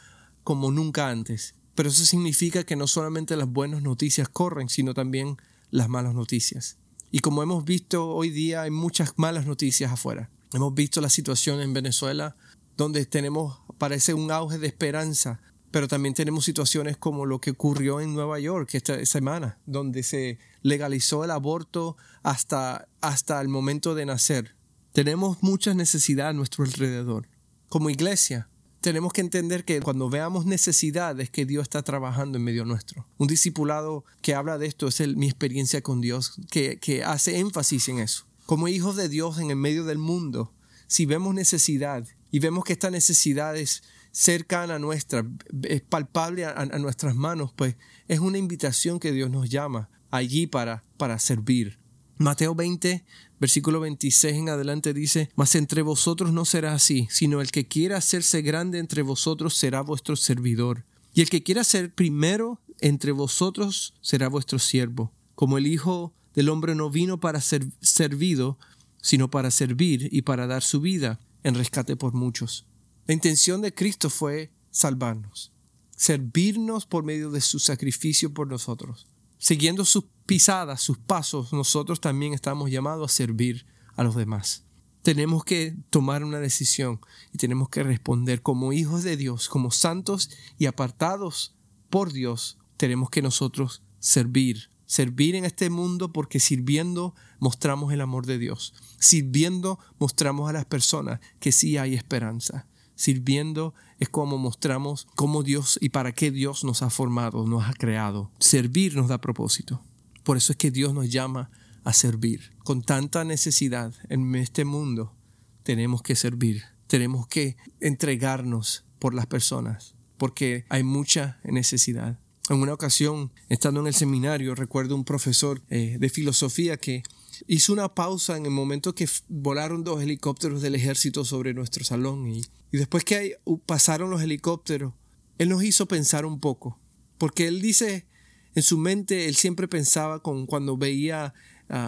como 0.43 0.73
nunca 0.73 1.11
antes. 1.11 1.55
Pero 1.77 1.91
eso 1.91 2.05
significa 2.05 2.65
que 2.65 2.75
no 2.75 2.89
solamente 2.89 3.37
las 3.37 3.47
buenas 3.47 3.83
noticias 3.83 4.29
corren, 4.29 4.69
sino 4.69 4.95
también 4.95 5.37
las 5.71 5.89
malas 5.89 6.15
noticias. 6.15 6.79
Y 7.13 7.21
como 7.21 7.41
hemos 7.45 7.65
visto 7.65 8.09
hoy 8.09 8.31
día, 8.31 8.63
hay 8.63 8.73
muchas 8.73 9.13
malas 9.17 9.47
noticias 9.47 9.93
afuera. 9.93 10.29
Hemos 10.53 10.75
visto 10.75 11.01
la 11.01 11.09
situación 11.09 11.61
en 11.61 11.73
Venezuela, 11.73 12.35
donde 12.77 13.07
tenemos, 13.07 13.61
parece 13.79 14.13
un 14.13 14.33
auge 14.33 14.59
de 14.59 14.67
esperanza, 14.67 15.41
pero 15.71 15.87
también 15.87 16.15
tenemos 16.15 16.45
situaciones 16.45 16.97
como 16.97 17.27
lo 17.27 17.41
que 17.41 17.53
ocurrió 17.53 18.01
en 18.01 18.13
Nueva 18.13 18.41
York 18.41 18.71
esta 18.73 19.07
semana, 19.07 19.59
donde 19.67 20.03
se 20.03 20.41
legalizó 20.63 21.25
el 21.25 21.31
aborto 21.31 21.97
hasta, 22.23 22.89
hasta 23.01 23.41
el 23.41 23.49
momento 23.49 23.95
de 23.95 24.07
nacer. 24.07 24.55
Tenemos 24.93 25.43
muchas 25.43 25.77
necesidades 25.77 26.31
a 26.31 26.37
nuestro 26.37 26.65
alrededor. 26.65 27.29
Como 27.69 27.91
iglesia, 27.91 28.49
tenemos 28.81 29.13
que 29.13 29.21
entender 29.21 29.65
que 29.65 29.81
cuando 29.81 30.09
veamos 30.09 30.47
necesidades 30.47 31.31
que 31.31 31.47
Dios 31.47 31.65
está 31.65 31.83
trabajando 31.83 32.39
en 32.39 32.45
medio 32.45 32.65
nuestro. 32.65 33.07
Un 33.19 33.27
discipulado 33.27 34.05
que 34.23 34.35
habla 34.35 34.59
de 34.59 34.67
esto 34.67 34.89
es 34.89 35.01
mi 35.17 35.27
experiencia 35.27 35.83
con 35.83 36.01
Dios, 36.01 36.41
que, 36.51 36.79
que 36.79 37.05
hace 37.05 37.39
énfasis 37.39 37.89
en 37.89 37.99
eso. 37.99 38.25
Como 38.47 38.69
hijos 38.69 38.97
de 38.97 39.09
Dios 39.09 39.39
en 39.39 39.51
el 39.51 39.57
medio 39.57 39.85
del 39.85 39.99
mundo, 39.99 40.53
si 40.87 41.07
vemos 41.07 41.35
necesidad 41.35 42.07
y 42.31 42.39
vemos 42.39 42.65
que 42.65 42.73
esta 42.73 42.91
necesidad 42.91 43.57
es 43.57 43.83
cercana 44.11 44.77
a 44.77 44.79
nuestra, 44.79 45.25
es 45.63 45.83
palpable 45.83 46.45
a, 46.45 46.65
nuestras 46.79 47.15
manos, 47.15 47.53
pues 47.55 47.77
es 48.09 48.21
una 48.21 48.39
invitación 48.39 48.99
que 48.99 49.13
Dios 49.13 49.31
nos 49.31 49.49
llama 49.49 49.91
allí 50.11 50.47
para, 50.47 50.85
para 50.97 51.19
servir. 51.19 51.79
Mateo 52.19 52.55
20, 52.55 53.05
versículo 53.39 53.81
26 53.81 54.35
en 54.35 54.49
adelante 54.49 54.93
dice, 54.93 55.31
Mas 55.37 55.55
entre 55.55 55.83
vosotros 55.83 56.33
no 56.33 56.45
será 56.45 56.75
así, 56.75 57.07
sino 57.11 57.41
el 57.41 57.51
que 57.51 57.69
quiera 57.69 57.99
hacerse 57.99 58.43
grande 58.43 58.79
entre 58.79 59.03
vosotros 59.03 59.55
será 59.55 59.83
vuestro 59.83 60.17
servidor. 60.17 60.85
Y 61.15 61.21
el 61.21 61.31
que 61.31 61.43
quiera 61.43 61.65
ser 61.65 61.95
primero 61.95 62.61
entre 62.81 63.13
vosotros 63.13 63.95
será 64.01 64.29
vuestro 64.29 64.59
siervo. 64.59 65.13
Como 65.35 65.59
el 65.59 65.67
Hijo 65.67 66.13
del 66.35 66.49
Hombre 66.49 66.75
no 66.75 66.91
vino 66.91 67.21
para 67.21 67.41
ser 67.41 67.67
servido, 67.81 68.59
sino 69.01 69.31
para 69.31 69.51
servir 69.51 70.09
y 70.13 70.23
para 70.23 70.47
dar 70.47 70.63
su 70.63 70.81
vida 70.81 71.21
en 71.45 71.55
rescate 71.55 71.97
por 71.97 72.15
muchos. 72.15 72.67
La 73.07 73.15
intención 73.15 73.63
de 73.63 73.73
Cristo 73.73 74.11
fue 74.11 74.51
salvarnos, 74.71 75.53
servirnos 75.97 76.87
por 76.87 77.05
medio 77.05 77.31
de 77.31 77.41
su 77.41 77.59
sacrificio 77.59 78.35
por 78.35 78.49
nosotros. 78.49 79.07
Siguiendo 79.39 79.85
sus 79.85 80.05
pisadas, 80.27 80.83
sus 80.83 80.99
pasos, 80.99 81.53
nosotros 81.53 82.01
también 82.01 82.35
estamos 82.35 82.71
llamados 82.71 83.11
a 83.11 83.15
servir 83.15 83.67
a 83.97 84.03
los 84.05 84.15
demás. 84.15 84.65
Tenemos 85.03 85.45
que 85.45 85.77
tomar 85.91 86.25
una 86.25 86.39
decisión 86.39 87.01
y 87.33 87.39
tenemos 87.39 87.69
que 87.69 87.83
responder 87.83 88.43
como 88.43 88.73
hijos 88.73 89.05
de 89.05 89.17
Dios, 89.17 89.49
como 89.49 89.71
santos 89.71 90.31
y 90.59 90.67
apartados 90.67 91.55
por 91.89 92.13
Dios. 92.13 92.59
Tenemos 92.77 93.09
que 93.11 93.23
nosotros 93.23 93.83
servir, 94.01 94.71
servir 94.87 95.35
en 95.35 95.45
este 95.45 95.71
mundo 95.71 96.13
porque 96.13 96.41
sirviendo 96.41 97.15
mostramos 97.39 97.93
el 97.93 98.01
amor 98.01 98.27
de 98.27 98.39
Dios. 98.39 98.75
Sirviendo 98.99 99.79
mostramos 99.99 100.51
a 100.51 100.53
las 100.53 100.65
personas 100.65 101.21
que 101.41 101.53
sí 101.53 101.79
hay 101.79 101.95
esperanza. 101.95 102.67
Sirviendo 102.99 103.75
es 104.01 104.09
como 104.09 104.39
mostramos 104.39 105.07
cómo 105.15 105.45
Dios 105.45 105.79
y 105.81 105.91
para 105.91 106.11
qué 106.11 106.33
Dios 106.33 106.65
nos 106.65 106.83
ha 106.83 106.91
formado, 106.91 107.47
nos 107.47 107.65
ha 107.65 107.73
creado. 107.73 108.33
Servir 108.41 108.97
nos 108.97 109.07
da 109.07 109.21
propósito. 109.21 109.81
Por 110.25 110.37
eso 110.37 110.51
es 110.51 110.59
que 110.59 110.73
Dios 110.73 110.93
nos 110.95 111.09
llama 111.09 111.49
a 111.85 111.93
servir. 111.93 112.51
Con 112.65 112.83
tanta 112.83 113.23
necesidad 113.23 113.95
en 114.09 114.35
este 114.35 114.65
mundo, 114.65 115.15
tenemos 115.63 116.03
que 116.03 116.17
servir. 116.17 116.65
Tenemos 116.89 117.29
que 117.29 117.57
entregarnos 117.79 118.85
por 118.99 119.15
las 119.15 119.27
personas, 119.27 119.95
porque 120.17 120.65
hay 120.69 120.83
mucha 120.83 121.39
necesidad. 121.45 122.19
En 122.51 122.57
una 122.57 122.75
ocasión, 122.75 123.31
estando 123.49 123.79
en 123.79 123.87
el 123.87 123.95
seminario, 123.95 124.57
recuerdo 124.57 124.97
un 124.97 125.05
profesor 125.05 125.63
eh, 125.71 125.99
de 126.01 126.09
filosofía 126.09 126.79
que 126.79 127.05
hizo 127.47 127.73
una 127.73 127.95
pausa 127.95 128.37
en 128.37 128.45
el 128.45 128.51
momento 128.51 128.97
que 128.97 129.09
volaron 129.29 129.85
dos 129.85 130.03
helicópteros 130.03 130.63
del 130.63 130.75
ejército 130.75 131.25
sobre 131.25 131.55
nuestro 131.55 131.85
salón 131.85 132.27
y, 132.27 132.43
después 132.77 133.05
que 133.05 133.37
pasaron 133.65 134.11
los 134.11 134.21
helicópteros, 134.21 134.93
él 135.39 135.49
nos 135.49 135.63
hizo 135.63 135.87
pensar 135.87 136.27
un 136.27 136.41
poco, 136.41 136.79
porque 137.17 137.47
él 137.47 137.63
dice, 137.63 138.07
en 138.55 138.63
su 138.63 138.77
mente 138.77 139.27
él 139.27 139.37
siempre 139.37 139.69
pensaba 139.69 140.23
con 140.23 140.47
cuando 140.47 140.77
veía 140.77 141.33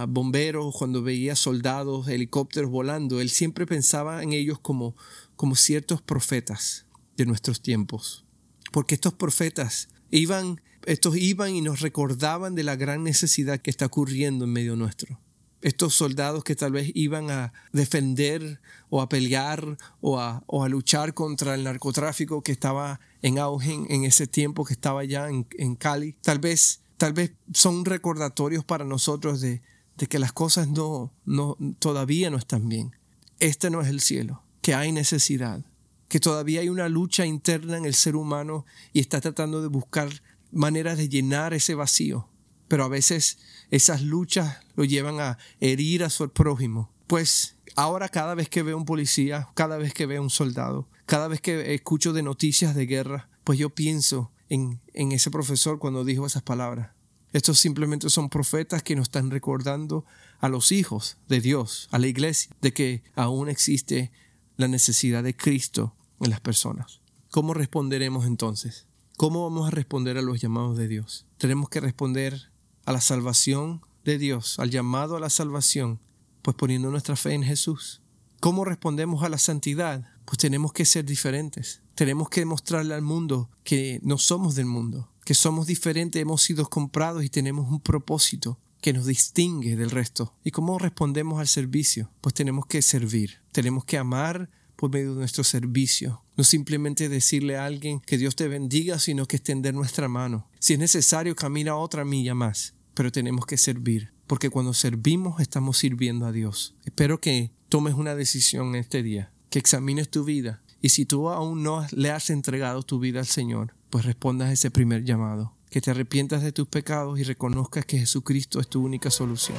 bomberos, 0.08 0.74
cuando 0.76 1.02
veía 1.02 1.36
soldados, 1.36 2.08
helicópteros 2.08 2.70
volando, 2.70 3.20
él 3.20 3.30
siempre 3.30 3.66
pensaba 3.66 4.22
en 4.22 4.32
ellos 4.32 4.58
como, 4.58 4.94
como 5.36 5.56
ciertos 5.56 6.02
profetas 6.02 6.86
de 7.16 7.26
nuestros 7.26 7.60
tiempos, 7.62 8.24
porque 8.72 8.94
estos 8.94 9.14
profetas 9.14 9.88
iban, 10.10 10.60
estos 10.86 11.16
iban 11.16 11.54
y 11.54 11.60
nos 11.60 11.80
recordaban 11.80 12.54
de 12.54 12.62
la 12.62 12.76
gran 12.76 13.04
necesidad 13.04 13.60
que 13.60 13.70
está 13.70 13.86
ocurriendo 13.86 14.44
en 14.44 14.52
medio 14.52 14.76
nuestro 14.76 15.18
estos 15.62 15.94
soldados 15.94 16.44
que 16.44 16.56
tal 16.56 16.72
vez 16.72 16.90
iban 16.94 17.30
a 17.30 17.52
defender 17.72 18.60
o 18.88 19.02
a 19.02 19.08
pelear 19.08 19.76
o 20.00 20.18
a, 20.18 20.68
luchar 20.68 21.14
contra 21.14 21.54
el 21.54 21.64
narcotráfico 21.64 22.42
que 22.42 22.52
estaba 22.52 23.00
en 23.22 23.38
auge 23.38 23.72
en, 23.72 24.04
ese 24.04 24.26
tiempo 24.26 24.64
que 24.64 24.72
estaba 24.72 25.04
ya 25.04 25.28
en, 25.28 25.74
Cali. 25.76 26.14
Tal 26.22 26.38
vez, 26.38 26.80
tal 26.96 27.12
vez 27.12 27.32
son 27.52 27.84
recordatorios 27.84 28.64
para 28.64 28.84
nosotros 28.84 29.40
de, 29.40 29.62
que 30.08 30.18
las 30.18 30.32
cosas 30.32 30.68
no, 30.68 31.12
no, 31.26 31.56
todavía 31.78 32.30
no 32.30 32.38
están 32.38 32.68
bien. 32.68 32.96
Este 33.38 33.70
no 33.70 33.80
es 33.80 33.88
el 33.88 34.00
cielo, 34.00 34.42
que 34.62 34.74
hay 34.74 34.92
necesidad, 34.92 35.62
que 36.08 36.20
todavía 36.20 36.60
hay 36.60 36.68
una 36.68 36.88
lucha 36.88 37.26
interna 37.26 37.76
en 37.76 37.84
el 37.84 37.94
ser 37.94 38.16
humano 38.16 38.64
y 38.92 39.00
está 39.00 39.20
tratando 39.20 39.60
de 39.62 39.68
buscar 39.68 40.10
maneras 40.52 40.98
de 40.98 41.08
llenar 41.08 41.54
ese 41.54 41.74
vacío 41.74 42.30
pero 42.70 42.84
a 42.84 42.88
veces 42.88 43.38
esas 43.72 44.00
luchas 44.00 44.58
lo 44.76 44.84
llevan 44.84 45.18
a 45.18 45.38
herir 45.58 46.04
a 46.04 46.08
su 46.08 46.30
prójimo. 46.30 46.88
Pues 47.08 47.56
ahora 47.74 48.08
cada 48.08 48.36
vez 48.36 48.48
que 48.48 48.62
veo 48.62 48.76
un 48.76 48.84
policía, 48.84 49.48
cada 49.54 49.76
vez 49.76 49.92
que 49.92 50.06
veo 50.06 50.22
un 50.22 50.30
soldado, 50.30 50.88
cada 51.04 51.26
vez 51.26 51.40
que 51.40 51.74
escucho 51.74 52.12
de 52.12 52.22
noticias 52.22 52.76
de 52.76 52.86
guerra, 52.86 53.28
pues 53.42 53.58
yo 53.58 53.70
pienso 53.70 54.30
en, 54.48 54.80
en 54.94 55.10
ese 55.10 55.32
profesor 55.32 55.80
cuando 55.80 56.04
dijo 56.04 56.24
esas 56.24 56.44
palabras. 56.44 56.90
Estos 57.32 57.58
simplemente 57.58 58.08
son 58.08 58.28
profetas 58.28 58.84
que 58.84 58.94
nos 58.94 59.06
están 59.08 59.32
recordando 59.32 60.04
a 60.38 60.48
los 60.48 60.70
hijos 60.70 61.16
de 61.28 61.40
Dios, 61.40 61.88
a 61.90 61.98
la 61.98 62.06
iglesia, 62.06 62.54
de 62.60 62.72
que 62.72 63.02
aún 63.16 63.48
existe 63.48 64.12
la 64.56 64.68
necesidad 64.68 65.24
de 65.24 65.36
Cristo 65.36 65.96
en 66.20 66.30
las 66.30 66.40
personas. 66.40 67.00
¿Cómo 67.32 67.52
responderemos 67.52 68.26
entonces? 68.26 68.86
¿Cómo 69.16 69.42
vamos 69.42 69.66
a 69.66 69.70
responder 69.70 70.18
a 70.18 70.22
los 70.22 70.40
llamados 70.40 70.78
de 70.78 70.86
Dios? 70.86 71.26
Tenemos 71.36 71.68
que 71.68 71.80
responder 71.80 72.49
a 72.84 72.92
la 72.92 73.00
salvación 73.00 73.82
de 74.04 74.18
Dios, 74.18 74.58
al 74.58 74.70
llamado 74.70 75.16
a 75.16 75.20
la 75.20 75.30
salvación, 75.30 76.00
pues 76.42 76.56
poniendo 76.56 76.90
nuestra 76.90 77.16
fe 77.16 77.34
en 77.34 77.42
Jesús. 77.42 78.00
¿Cómo 78.40 78.64
respondemos 78.64 79.22
a 79.22 79.28
la 79.28 79.38
santidad? 79.38 80.08
Pues 80.24 80.38
tenemos 80.38 80.72
que 80.72 80.84
ser 80.84 81.04
diferentes. 81.04 81.82
Tenemos 81.94 82.30
que 82.30 82.40
demostrarle 82.40 82.94
al 82.94 83.02
mundo 83.02 83.50
que 83.64 84.00
no 84.02 84.16
somos 84.16 84.54
del 84.54 84.64
mundo, 84.66 85.10
que 85.24 85.34
somos 85.34 85.66
diferentes, 85.66 86.20
hemos 86.20 86.42
sido 86.42 86.68
comprados 86.68 87.22
y 87.24 87.28
tenemos 87.28 87.70
un 87.70 87.80
propósito. 87.80 88.58
que 88.80 88.94
nos 88.94 89.04
distingue 89.04 89.76
del 89.76 89.90
resto. 89.90 90.34
¿Y 90.42 90.52
cómo 90.52 90.78
respondemos 90.78 91.38
al 91.38 91.48
servicio? 91.48 92.10
Pues 92.22 92.34
tenemos 92.34 92.64
que 92.64 92.80
servir, 92.80 93.42
tenemos 93.52 93.84
que 93.84 93.98
amar 93.98 94.48
por 94.74 94.90
medio 94.90 95.12
de 95.12 95.18
nuestro 95.18 95.44
servicio. 95.44 96.22
No 96.40 96.44
simplemente 96.44 97.10
decirle 97.10 97.58
a 97.58 97.66
alguien 97.66 98.00
que 98.00 98.16
Dios 98.16 98.34
te 98.34 98.48
bendiga, 98.48 98.98
sino 98.98 99.26
que 99.26 99.36
extender 99.36 99.74
nuestra 99.74 100.08
mano. 100.08 100.48
Si 100.58 100.72
es 100.72 100.78
necesario, 100.78 101.36
camina 101.36 101.76
otra 101.76 102.06
milla 102.06 102.34
más, 102.34 102.72
pero 102.94 103.12
tenemos 103.12 103.44
que 103.44 103.58
servir, 103.58 104.14
porque 104.26 104.48
cuando 104.48 104.72
servimos 104.72 105.38
estamos 105.42 105.76
sirviendo 105.76 106.24
a 106.24 106.32
Dios. 106.32 106.74
Espero 106.86 107.20
que 107.20 107.50
tomes 107.68 107.92
una 107.92 108.14
decisión 108.14 108.74
este 108.74 109.02
día, 109.02 109.30
que 109.50 109.58
examines 109.58 110.08
tu 110.08 110.24
vida 110.24 110.62
y 110.80 110.88
si 110.88 111.04
tú 111.04 111.28
aún 111.28 111.62
no 111.62 111.86
le 111.90 112.10
has 112.10 112.30
entregado 112.30 112.82
tu 112.84 112.98
vida 112.98 113.20
al 113.20 113.26
Señor, 113.26 113.74
pues 113.90 114.06
respondas 114.06 114.50
ese 114.50 114.70
primer 114.70 115.04
llamado, 115.04 115.52
que 115.68 115.82
te 115.82 115.90
arrepientas 115.90 116.42
de 116.42 116.52
tus 116.52 116.68
pecados 116.68 117.20
y 117.20 117.22
reconozcas 117.22 117.84
que 117.84 117.98
Jesucristo 117.98 118.60
es 118.60 118.68
tu 118.70 118.82
única 118.82 119.10
solución. 119.10 119.58